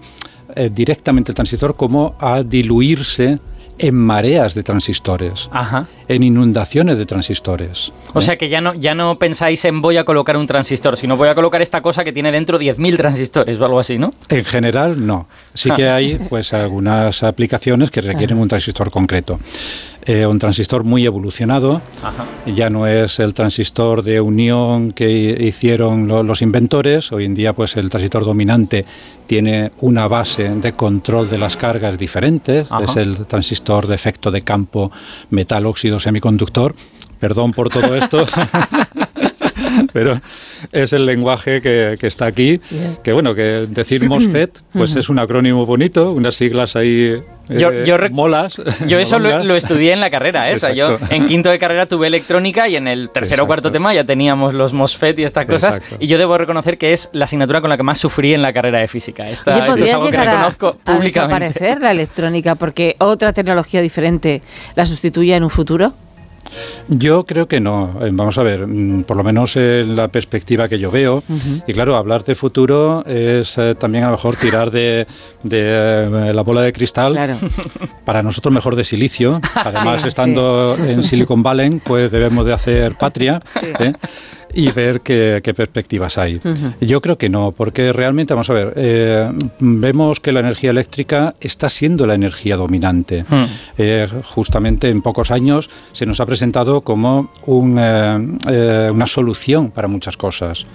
eh, 0.55 0.69
directamente 0.71 1.31
el 1.31 1.36
transistor 1.36 1.75
como 1.75 2.15
a 2.19 2.43
diluirse 2.43 3.39
en 3.81 3.95
mareas 3.95 4.53
de 4.55 4.63
transistores, 4.63 5.50
Ajá. 5.51 5.88
en 6.07 6.23
inundaciones 6.23 6.97
de 6.97 7.05
transistores. 7.05 7.91
O 8.13 8.19
¿eh? 8.19 8.21
sea 8.21 8.38
que 8.38 8.47
ya 8.50 8.61
no, 8.61 8.73
ya 8.73 8.93
no 8.95 9.17
pensáis 9.17 9.63
en 9.65 9.81
voy 9.81 9.97
a 9.97 10.03
colocar 10.05 10.38
un 10.38 10.47
transistor, 10.47 10.97
sino 10.97 11.17
voy 11.17 11.29
a 11.29 11.35
colocar 11.35 11.61
esta 11.61 11.81
cosa 11.81 12.03
que 12.03 12.13
tiene 12.13 12.31
dentro 12.31 12.59
10.000 12.59 12.97
transistores 12.97 13.59
o 13.59 13.65
algo 13.65 13.79
así, 13.79 13.97
¿no? 13.97 14.11
En 14.29 14.45
general, 14.45 15.05
no. 15.05 15.27
Sí 15.53 15.71
que 15.71 15.89
hay 15.89 16.15
pues 16.29 16.53
algunas 16.53 17.23
aplicaciones 17.23 17.91
que 17.91 18.01
requieren 18.01 18.38
un 18.38 18.47
transistor 18.47 18.91
concreto. 18.91 19.39
Eh, 20.03 20.25
un 20.25 20.39
transistor 20.39 20.83
muy 20.83 21.05
evolucionado, 21.05 21.79
Ajá. 22.01 22.25
ya 22.51 22.71
no 22.71 22.88
es 22.88 23.19
el 23.19 23.35
transistor 23.35 24.01
de 24.01 24.19
unión 24.19 24.91
que 24.91 25.09
hicieron 25.39 26.07
lo- 26.07 26.23
los 26.23 26.41
inventores. 26.41 27.11
Hoy 27.11 27.25
en 27.25 27.35
día, 27.35 27.53
pues 27.53 27.77
el 27.77 27.89
transistor 27.91 28.25
dominante 28.25 28.83
tiene 29.27 29.71
una 29.81 30.07
base 30.07 30.50
de 30.50 30.73
control 30.73 31.29
de 31.29 31.38
las 31.38 31.55
cargas 31.55 32.00
diferentes. 32.00 32.65
Ajá. 32.71 32.83
Es 32.83 32.95
el 32.97 33.25
transistor 33.27 33.71
de 33.80 33.96
efecto 33.96 34.32
de 34.32 34.42
campo 34.42 34.92
metal 35.30 35.66
óxido 35.66 36.00
semiconductor. 36.00 36.75
Perdón 37.20 37.51
por 37.51 37.70
todo 37.70 37.96
esto. 37.96 38.25
Pero 39.94 40.20
es 40.72 40.94
el 40.94 41.06
lenguaje 41.06 41.62
que, 41.62 41.96
que 42.00 42.08
está 42.08 42.25
aquí. 42.25 42.60
Que 43.04 43.13
bueno, 43.13 43.36
que 43.36 43.68
decir 43.70 44.08
MOSFET, 44.08 44.62
pues 44.74 44.96
es 44.96 45.10
un 45.10 45.20
acrónimo 45.20 45.66
bonito, 45.66 46.12
unas 46.12 46.36
siglas 46.36 46.75
ahí 46.75 47.22
Yo- 47.58 47.72
eh, 47.72 47.84
yo 47.86 47.98
molas. 48.12 48.55
Yo 48.88 49.00
eso 49.00 49.20
lo, 49.20 49.55
estudié 49.55 49.93
en 49.93 50.00
la 50.00 50.10
carrera, 50.10 50.51
¿eh? 50.51 50.55
O 50.55 50.60
sea, 50.60 50.74
yo 50.74 50.98
en 51.10 51.27
quinto 51.27 51.50
de 51.50 51.60
carrera 51.60 51.86
tuve 51.86 52.08
electrónica 52.08 52.67
y 52.67 52.75
en 52.75 52.88
el 52.88 53.10
tercero 53.10 53.43
o 53.43 53.48
cuarto 53.48 53.72
tema 53.72 53.93
ya 53.93 54.03
teníamos 54.03 54.53
los 54.53 54.74
MOSFET 54.74 55.20
y 55.20 55.24
estas 55.24 55.46
cosas. 55.46 55.77
Exacto. 55.77 55.98
Y 56.00 56.08
yo 56.08 56.17
debo 56.17 56.38
reconocer 56.38 56.77
que 56.77 56.93
es 56.93 57.10
la 57.13 57.25
asignatura 57.25 57.62
con 57.62 57.70
la 57.70 57.77
que 57.77 57.84
más 57.84 58.00
sufrí 58.00 58.34
en 58.34 58.41
la 58.41 58.53
carrera 58.53 58.79
de 58.79 58.88
física. 58.88 59.25
Esta, 59.25 59.51
Oye, 59.51 59.60
esto 59.60 59.72
es 59.74 59.77
podría 59.77 59.93
algo 59.96 60.10
que 60.10 60.17
a, 60.17 60.25
reconozco 60.25 60.77
a 60.86 61.00
desaparecer 61.00 61.79
la 61.81 61.91
electrónica 61.91 62.55
porque 62.55 62.96
otra 63.00 63.34
tecnología 63.34 63.81
diferente 63.81 64.41
la 64.75 64.86
sustituya 64.86 65.38
en 65.38 65.43
un 65.43 65.50
futuro. 65.50 65.93
Yo 66.88 67.25
creo 67.25 67.48
que 67.48 67.60
no. 67.60 67.98
Eh, 68.01 68.10
Vamos 68.12 68.38
a 68.38 68.43
ver, 68.43 68.67
mm, 68.67 69.03
por 69.03 69.17
lo 69.17 69.24
menos 69.24 69.55
en 69.55 69.96
la 69.96 70.08
perspectiva 70.10 70.67
que 70.67 70.79
yo 70.79 70.91
veo. 70.91 71.24
Y 71.67 71.74
claro, 71.74 71.96
hablar 71.96 72.24
de 72.24 72.36
futuro 72.36 73.03
es 73.05 73.58
eh, 73.58 73.75
también 73.75 74.03
a 74.03 74.08
lo 74.08 74.13
mejor 74.13 74.36
tirar 74.36 74.72
de, 74.72 75.08
de, 75.43 75.60
eh, 76.29 76.34
la 76.34 76.41
bola 76.43 76.62
de 76.62 76.74
cristal. 76.74 77.13
Claro. 77.13 77.38
Para 78.05 78.22
nosotros 78.24 78.53
mejor 78.53 78.75
de 78.75 78.84
silicio. 78.84 79.39
Además, 79.55 80.01
Sí, 80.01 80.08
estando 80.08 80.75
en 80.77 81.03
Silicon 81.03 81.43
Valley, 81.43 81.81
pues 81.84 82.12
debemos 82.12 82.46
de 82.46 82.53
hacer 82.53 82.96
patria. 82.96 83.41
Sí. 83.60 83.67
¿eh? 83.79 83.93
Y 84.53 84.72
ver 84.72 85.01
qué, 85.01 85.41
qué 85.43 85.53
perspectivas 85.53 86.17
hay. 86.17 86.36
Ujú. 86.36 86.74
Yo 86.81 87.01
creo 87.01 87.17
que 87.17 87.29
no, 87.29 87.51
porque 87.51 87.93
realmente, 87.93 88.34
vamos 88.34 88.50
a 88.50 88.53
ver, 88.53 88.74
eh, 88.75 89.31
vemos 89.60 90.20
que 90.20 90.31
la 90.31 90.39
energía 90.41 90.70
eléctrica 90.70 91.36
está 91.39 91.70
siendo 91.70 92.05
la 92.05 92.15
energía 92.15 92.58
dominante. 92.58 93.25
Hmm. 93.27 93.46
Eh, 93.77 94.08
justamente 94.24 94.89
en 94.89 95.01
pocos 95.01 95.31
años 95.31 95.70
se 95.93 96.05
nos 96.05 96.20
ha 96.20 96.25
presentado 96.25 96.81
como 96.81 97.31
un, 97.46 97.77
eh, 97.79 98.38
eh, 98.50 98.89
una 98.91 99.08
solución 99.08 99.72
para 99.72 99.88
muchas 99.88 100.17
cosas 100.17 100.65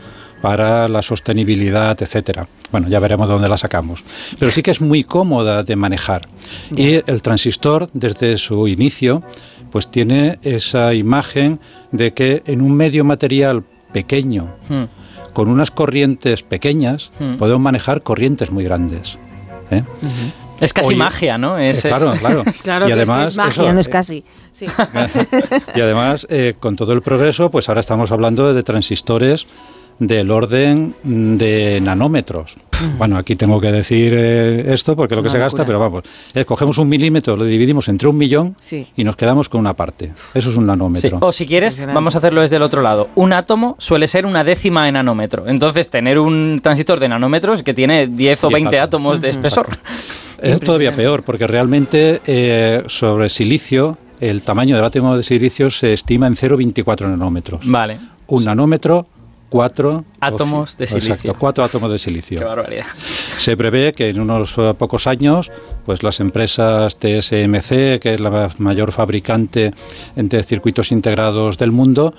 para 0.40 0.86
la 0.86 1.02
sostenibilidad, 1.02 2.00
etcétera. 2.00 2.46
Bueno, 2.70 2.88
ya 2.88 3.00
veremos 3.00 3.26
de 3.26 3.32
dónde 3.32 3.48
la 3.48 3.56
sacamos. 3.56 4.04
Pero 4.38 4.50
sí 4.52 4.62
que 4.62 4.70
es 4.70 4.80
muy 4.80 5.02
cómoda 5.02 5.62
de 5.62 5.76
manejar. 5.76 6.28
Y 6.76 7.02
el 7.10 7.22
transistor, 7.22 7.88
desde 7.94 8.36
su 8.38 8.68
inicio, 8.68 9.22
pues 9.76 9.88
tiene 9.88 10.38
esa 10.40 10.94
imagen 10.94 11.60
de 11.92 12.14
que 12.14 12.42
en 12.46 12.62
un 12.62 12.72
medio 12.74 13.04
material 13.04 13.62
pequeño, 13.92 14.48
Hmm. 14.70 14.84
con 15.34 15.50
unas 15.50 15.70
corrientes 15.70 16.42
pequeñas, 16.42 17.10
Hmm. 17.18 17.36
podemos 17.36 17.60
manejar 17.60 18.00
corrientes 18.02 18.50
muy 18.50 18.64
grandes. 18.64 19.18
¿eh? 19.70 19.82
Es 20.62 20.72
casi 20.72 20.88
Oye, 20.88 20.96
magia, 20.96 21.36
¿no? 21.36 21.58
Eh, 21.58 21.68
Es, 21.68 21.84
es- 21.84 21.90
claro, 21.92 22.14
claro. 22.18 22.42
Claro 22.62 22.86
y 22.86 22.88
que 22.88 22.92
además, 22.94 23.18
es, 23.18 23.24
que 23.24 23.30
es 23.32 23.36
magia, 23.36 23.62
eso, 23.64 23.72
no 23.74 23.80
es 23.80 23.86
eh, 23.86 23.90
casi. 23.90 24.24
Sí. 24.50 24.66
y 25.74 25.80
además, 25.82 26.26
eh, 26.30 26.54
con 26.58 26.74
todo 26.74 26.94
el 26.94 27.02
progreso, 27.02 27.50
pues 27.50 27.68
ahora 27.68 27.82
estamos 27.82 28.10
hablando 28.12 28.54
de 28.54 28.62
transistores 28.62 29.46
del 29.98 30.30
orden 30.30 30.94
de 31.04 31.80
nanómetros. 31.82 32.56
Bueno, 32.98 33.16
aquí 33.16 33.36
tengo 33.36 33.60
que 33.60 33.72
decir 33.72 34.12
eh, 34.16 34.72
esto 34.72 34.96
porque 34.96 35.14
es 35.14 35.16
lo 35.16 35.22
que 35.22 35.30
se 35.30 35.38
gasta, 35.38 35.64
pero 35.64 35.78
vamos, 35.78 36.02
eh, 36.34 36.44
cogemos 36.44 36.78
un 36.78 36.88
milímetro, 36.88 37.36
lo 37.36 37.44
dividimos 37.44 37.88
entre 37.88 38.08
un 38.08 38.16
millón 38.16 38.56
Sí. 38.60 38.86
y 38.96 39.04
nos 39.04 39.16
quedamos 39.16 39.48
con 39.48 39.60
una 39.60 39.74
parte. 39.74 40.12
Eso 40.34 40.50
es 40.50 40.56
un 40.56 40.64
Sí. 40.64 40.68
nanómetro. 40.68 41.18
O 41.20 41.32
si 41.32 41.46
quieres, 41.46 41.80
vamos 41.92 42.14
a 42.14 42.18
hacerlo 42.18 42.40
desde 42.40 42.56
el 42.56 42.62
otro 42.62 42.82
lado. 42.82 43.08
Un 43.14 43.32
átomo 43.32 43.76
suele 43.78 44.08
ser 44.08 44.26
una 44.26 44.44
décima 44.44 44.84
de 44.84 44.92
nanómetro. 44.92 45.46
Entonces, 45.48 45.88
tener 45.90 46.18
un 46.18 46.60
transistor 46.62 47.00
de 47.00 47.08
nanómetros 47.08 47.62
que 47.62 47.74
tiene 47.74 48.06
10 48.06 48.44
o 48.44 48.48
10 48.48 48.62
20 48.62 48.78
átomos. 48.80 49.16
átomos 49.18 49.20
de 49.20 49.28
espesor. 49.28 49.66
Es 50.42 50.60
todavía 50.60 50.94
peor 50.94 51.22
porque 51.22 51.46
realmente 51.46 52.20
eh, 52.26 52.82
sobre 52.88 53.28
silicio, 53.28 53.96
el 54.20 54.42
tamaño 54.42 54.76
del 54.76 54.84
átomo 54.84 55.16
de 55.16 55.22
silicio 55.22 55.70
se 55.70 55.92
estima 55.92 56.26
en 56.26 56.34
0,24 56.36 57.08
nanómetros. 57.08 57.60
Vale. 57.64 57.98
Un 58.28 58.44
nanómetro, 58.44 59.06
cuatro 59.48 60.04
Átomos 60.20 60.74
o- 60.74 60.76
de 60.78 60.86
silicio. 60.86 61.14
Exacto, 61.14 61.34
cuatro 61.38 61.64
átomos 61.64 61.90
de 61.92 61.98
silicio. 61.98 62.38
Qué 62.38 62.44
barbaridad. 62.44 62.86
Se 63.38 63.56
prevé 63.56 63.92
que 63.94 64.08
en 64.08 64.20
unos 64.20 64.56
eh, 64.58 64.74
pocos 64.78 65.06
años, 65.06 65.50
pues 65.84 66.02
las 66.02 66.20
empresas 66.20 66.96
TSMC, 66.98 68.00
que 68.00 68.14
es 68.14 68.20
la 68.20 68.48
mayor 68.58 68.92
fabricante 68.92 69.72
de 70.14 70.42
circuitos 70.42 70.92
integrados 70.92 71.58
del 71.58 71.70
mundo, 71.72 72.14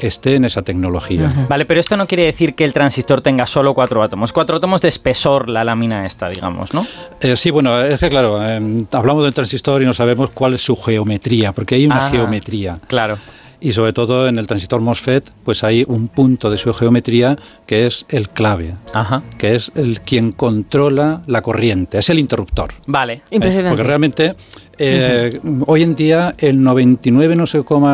esté 0.00 0.34
en 0.34 0.44
esa 0.44 0.62
tecnología. 0.62 1.32
Vale, 1.48 1.64
pero 1.64 1.78
esto 1.78 1.96
no 1.96 2.08
quiere 2.08 2.24
decir 2.24 2.54
que 2.56 2.64
el 2.64 2.72
transistor 2.72 3.20
tenga 3.20 3.46
solo 3.46 3.72
cuatro 3.72 4.02
átomos. 4.02 4.32
Cuatro 4.32 4.56
átomos 4.56 4.80
de 4.80 4.88
espesor 4.88 5.48
la 5.48 5.62
lámina 5.62 6.06
esta, 6.06 6.28
digamos, 6.28 6.74
¿no? 6.74 6.84
Eh, 7.20 7.36
sí, 7.36 7.50
bueno, 7.50 7.80
es 7.80 8.00
que 8.00 8.08
claro, 8.08 8.42
eh, 8.44 8.60
hablamos 8.92 9.22
del 9.24 9.32
transistor 9.34 9.80
y 9.82 9.86
no 9.86 9.94
sabemos 9.94 10.30
cuál 10.30 10.54
es 10.54 10.62
su 10.62 10.74
geometría, 10.74 11.52
porque 11.52 11.76
hay 11.76 11.86
una 11.86 12.06
Ah, 12.06 12.10
geometría. 12.10 12.80
Claro. 12.88 13.16
Y 13.62 13.72
sobre 13.72 13.92
todo 13.92 14.26
en 14.26 14.38
el 14.38 14.46
transistor 14.48 14.80
MOSFET, 14.80 15.30
pues 15.44 15.62
hay 15.62 15.84
un 15.86 16.08
punto 16.08 16.50
de 16.50 16.56
su 16.56 16.74
geometría 16.74 17.36
que 17.64 17.86
es 17.86 18.04
el 18.08 18.28
clave, 18.28 18.74
Ajá. 18.92 19.22
que 19.38 19.54
es 19.54 19.70
el 19.76 20.00
quien 20.00 20.32
controla 20.32 21.22
la 21.28 21.42
corriente, 21.42 21.98
es 21.98 22.10
el 22.10 22.18
interruptor. 22.18 22.74
Vale. 22.86 23.12
¿eh? 23.14 23.22
Impresionante. 23.30 23.70
Porque 23.70 23.86
realmente 23.86 24.34
eh, 24.78 25.38
hoy 25.66 25.82
en 25.82 25.94
día 25.94 26.34
el 26.38 26.60
99, 26.60 27.36
no 27.36 27.46
sé 27.46 27.62
cómo, 27.62 27.86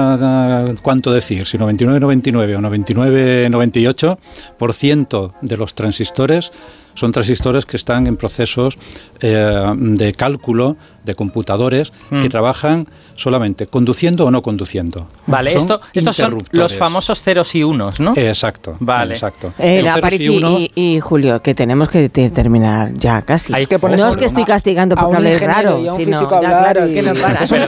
cuánto 0.80 1.12
decir, 1.12 1.46
si 1.46 1.58
99, 1.58 2.00
99 2.00 2.56
o 2.56 2.60
99, 2.62 3.48
98 3.50 4.18
por 4.56 4.72
ciento 4.72 5.34
de 5.42 5.58
los 5.58 5.74
transistores 5.74 6.50
son 6.94 7.12
transistores 7.12 7.64
que 7.64 7.76
están 7.76 8.06
en 8.08 8.16
procesos 8.16 8.76
eh, 9.20 9.74
de 9.76 10.12
cálculo 10.14 10.76
de 11.08 11.14
computadores 11.16 11.92
Mm. 12.10 12.20
que 12.20 12.28
trabajan 12.28 12.86
solamente 13.16 13.66
conduciendo 13.66 14.26
o 14.26 14.30
no 14.30 14.42
conduciendo. 14.42 15.06
Vale, 15.26 15.50
Son 15.50 15.62
esto, 15.62 15.80
estos 15.92 16.16
son 16.16 16.38
los 16.52 16.74
famosos 16.76 17.20
ceros 17.22 17.52
y 17.56 17.64
unos, 17.64 17.98
¿no? 17.98 18.12
Exacto. 18.16 18.76
Vale. 18.78 19.14
Exacto. 19.14 19.52
Eh, 19.58 19.82
y 20.20 20.28
unos- 20.28 20.60
y, 20.60 20.70
y 20.74 21.00
Julio, 21.00 21.42
que 21.42 21.54
tenemos 21.54 21.88
que 21.88 22.08
te- 22.08 22.30
terminar 22.30 22.92
ya 22.94 23.22
casi. 23.22 23.52
Hay 23.54 23.64
que 23.66 23.78
no 23.78 24.08
es 24.08 24.16
que 24.16 24.26
estoy 24.26 24.44
castigando 24.44 24.94
porque 24.94 25.16
ingeniero 25.16 25.46
raro, 25.46 25.78
y 25.80 25.88
a 25.88 25.92
un 25.92 25.98
sino 25.98 26.18
físico 26.18 26.34
hablar 26.36 26.72
claro, 26.74 26.88
y- 26.88 26.94
que 26.94 27.02
no 27.02 27.14
para. 27.14 27.44
Es 27.44 27.50
un. 27.52 27.58
No 27.58 27.66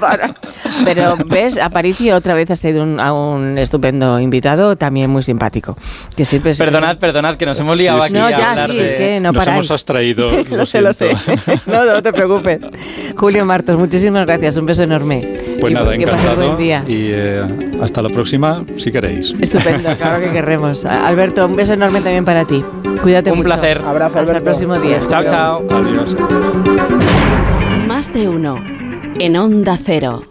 para. 0.00 0.34
Pero 0.84 1.16
ves, 1.26 1.58
Aparici 1.58 2.10
otra 2.12 2.34
vez 2.34 2.50
ha 2.50 2.56
sido 2.56 2.82
un, 2.82 3.00
a 3.00 3.12
un 3.12 3.58
estupendo 3.58 4.20
invitado, 4.20 4.76
también 4.76 5.10
muy 5.10 5.22
simpático. 5.22 5.76
Que 6.16 6.24
siempre 6.24 6.52
es- 6.52 6.58
Perdonad, 6.58 6.98
perdonad, 6.98 7.36
que 7.36 7.46
nos 7.46 7.58
hemos 7.58 7.76
liado 7.76 7.98
Sí, 8.00 8.04
aquí. 8.04 8.14
No, 8.14 8.30
ya 8.30 8.66
sí, 8.68 8.76
de- 8.76 8.84
es 8.84 8.92
que 8.92 9.20
no 9.20 9.32
Nos 9.32 9.44
paráis. 9.44 9.56
hemos 9.58 9.70
abstraído. 9.70 10.30
lo 10.50 10.66
sé, 10.66 10.80
lo 10.80 10.92
sé. 10.92 11.07
No, 11.66 11.84
no 11.84 12.02
te 12.02 12.12
preocupes. 12.12 12.60
Julio 13.16 13.44
Martos, 13.44 13.78
muchísimas 13.78 14.26
gracias. 14.26 14.56
Un 14.56 14.66
beso 14.66 14.82
enorme. 14.82 15.26
Pues 15.60 15.70
Y 15.72 15.74
nada, 15.74 15.94
encantado. 15.94 16.36
buen 16.36 16.56
día. 16.56 16.84
Y 16.86 17.08
eh, 17.10 17.42
hasta 17.82 18.00
la 18.02 18.08
próxima, 18.10 18.64
si 18.76 18.90
queréis. 18.92 19.34
Estupendo, 19.40 19.90
claro 19.96 20.20
que 20.20 20.30
querremos. 20.30 20.84
Alberto, 20.84 21.46
un 21.46 21.56
beso 21.56 21.72
enorme 21.74 22.00
también 22.00 22.24
para 22.24 22.44
ti. 22.44 22.64
Cuídate 23.02 23.30
Un 23.32 23.38
mucho. 23.38 23.48
placer. 23.50 23.80
Abrazo, 23.84 24.18
Hasta 24.20 24.36
el 24.36 24.42
próximo 24.42 24.78
día. 24.78 25.00
Chao, 25.08 25.24
chao. 25.24 25.64
Adiós. 25.70 26.16
Más 27.86 28.12
de 28.12 28.28
uno. 28.28 28.56
En 29.18 29.36
Onda 29.36 29.78
Cero. 29.82 30.22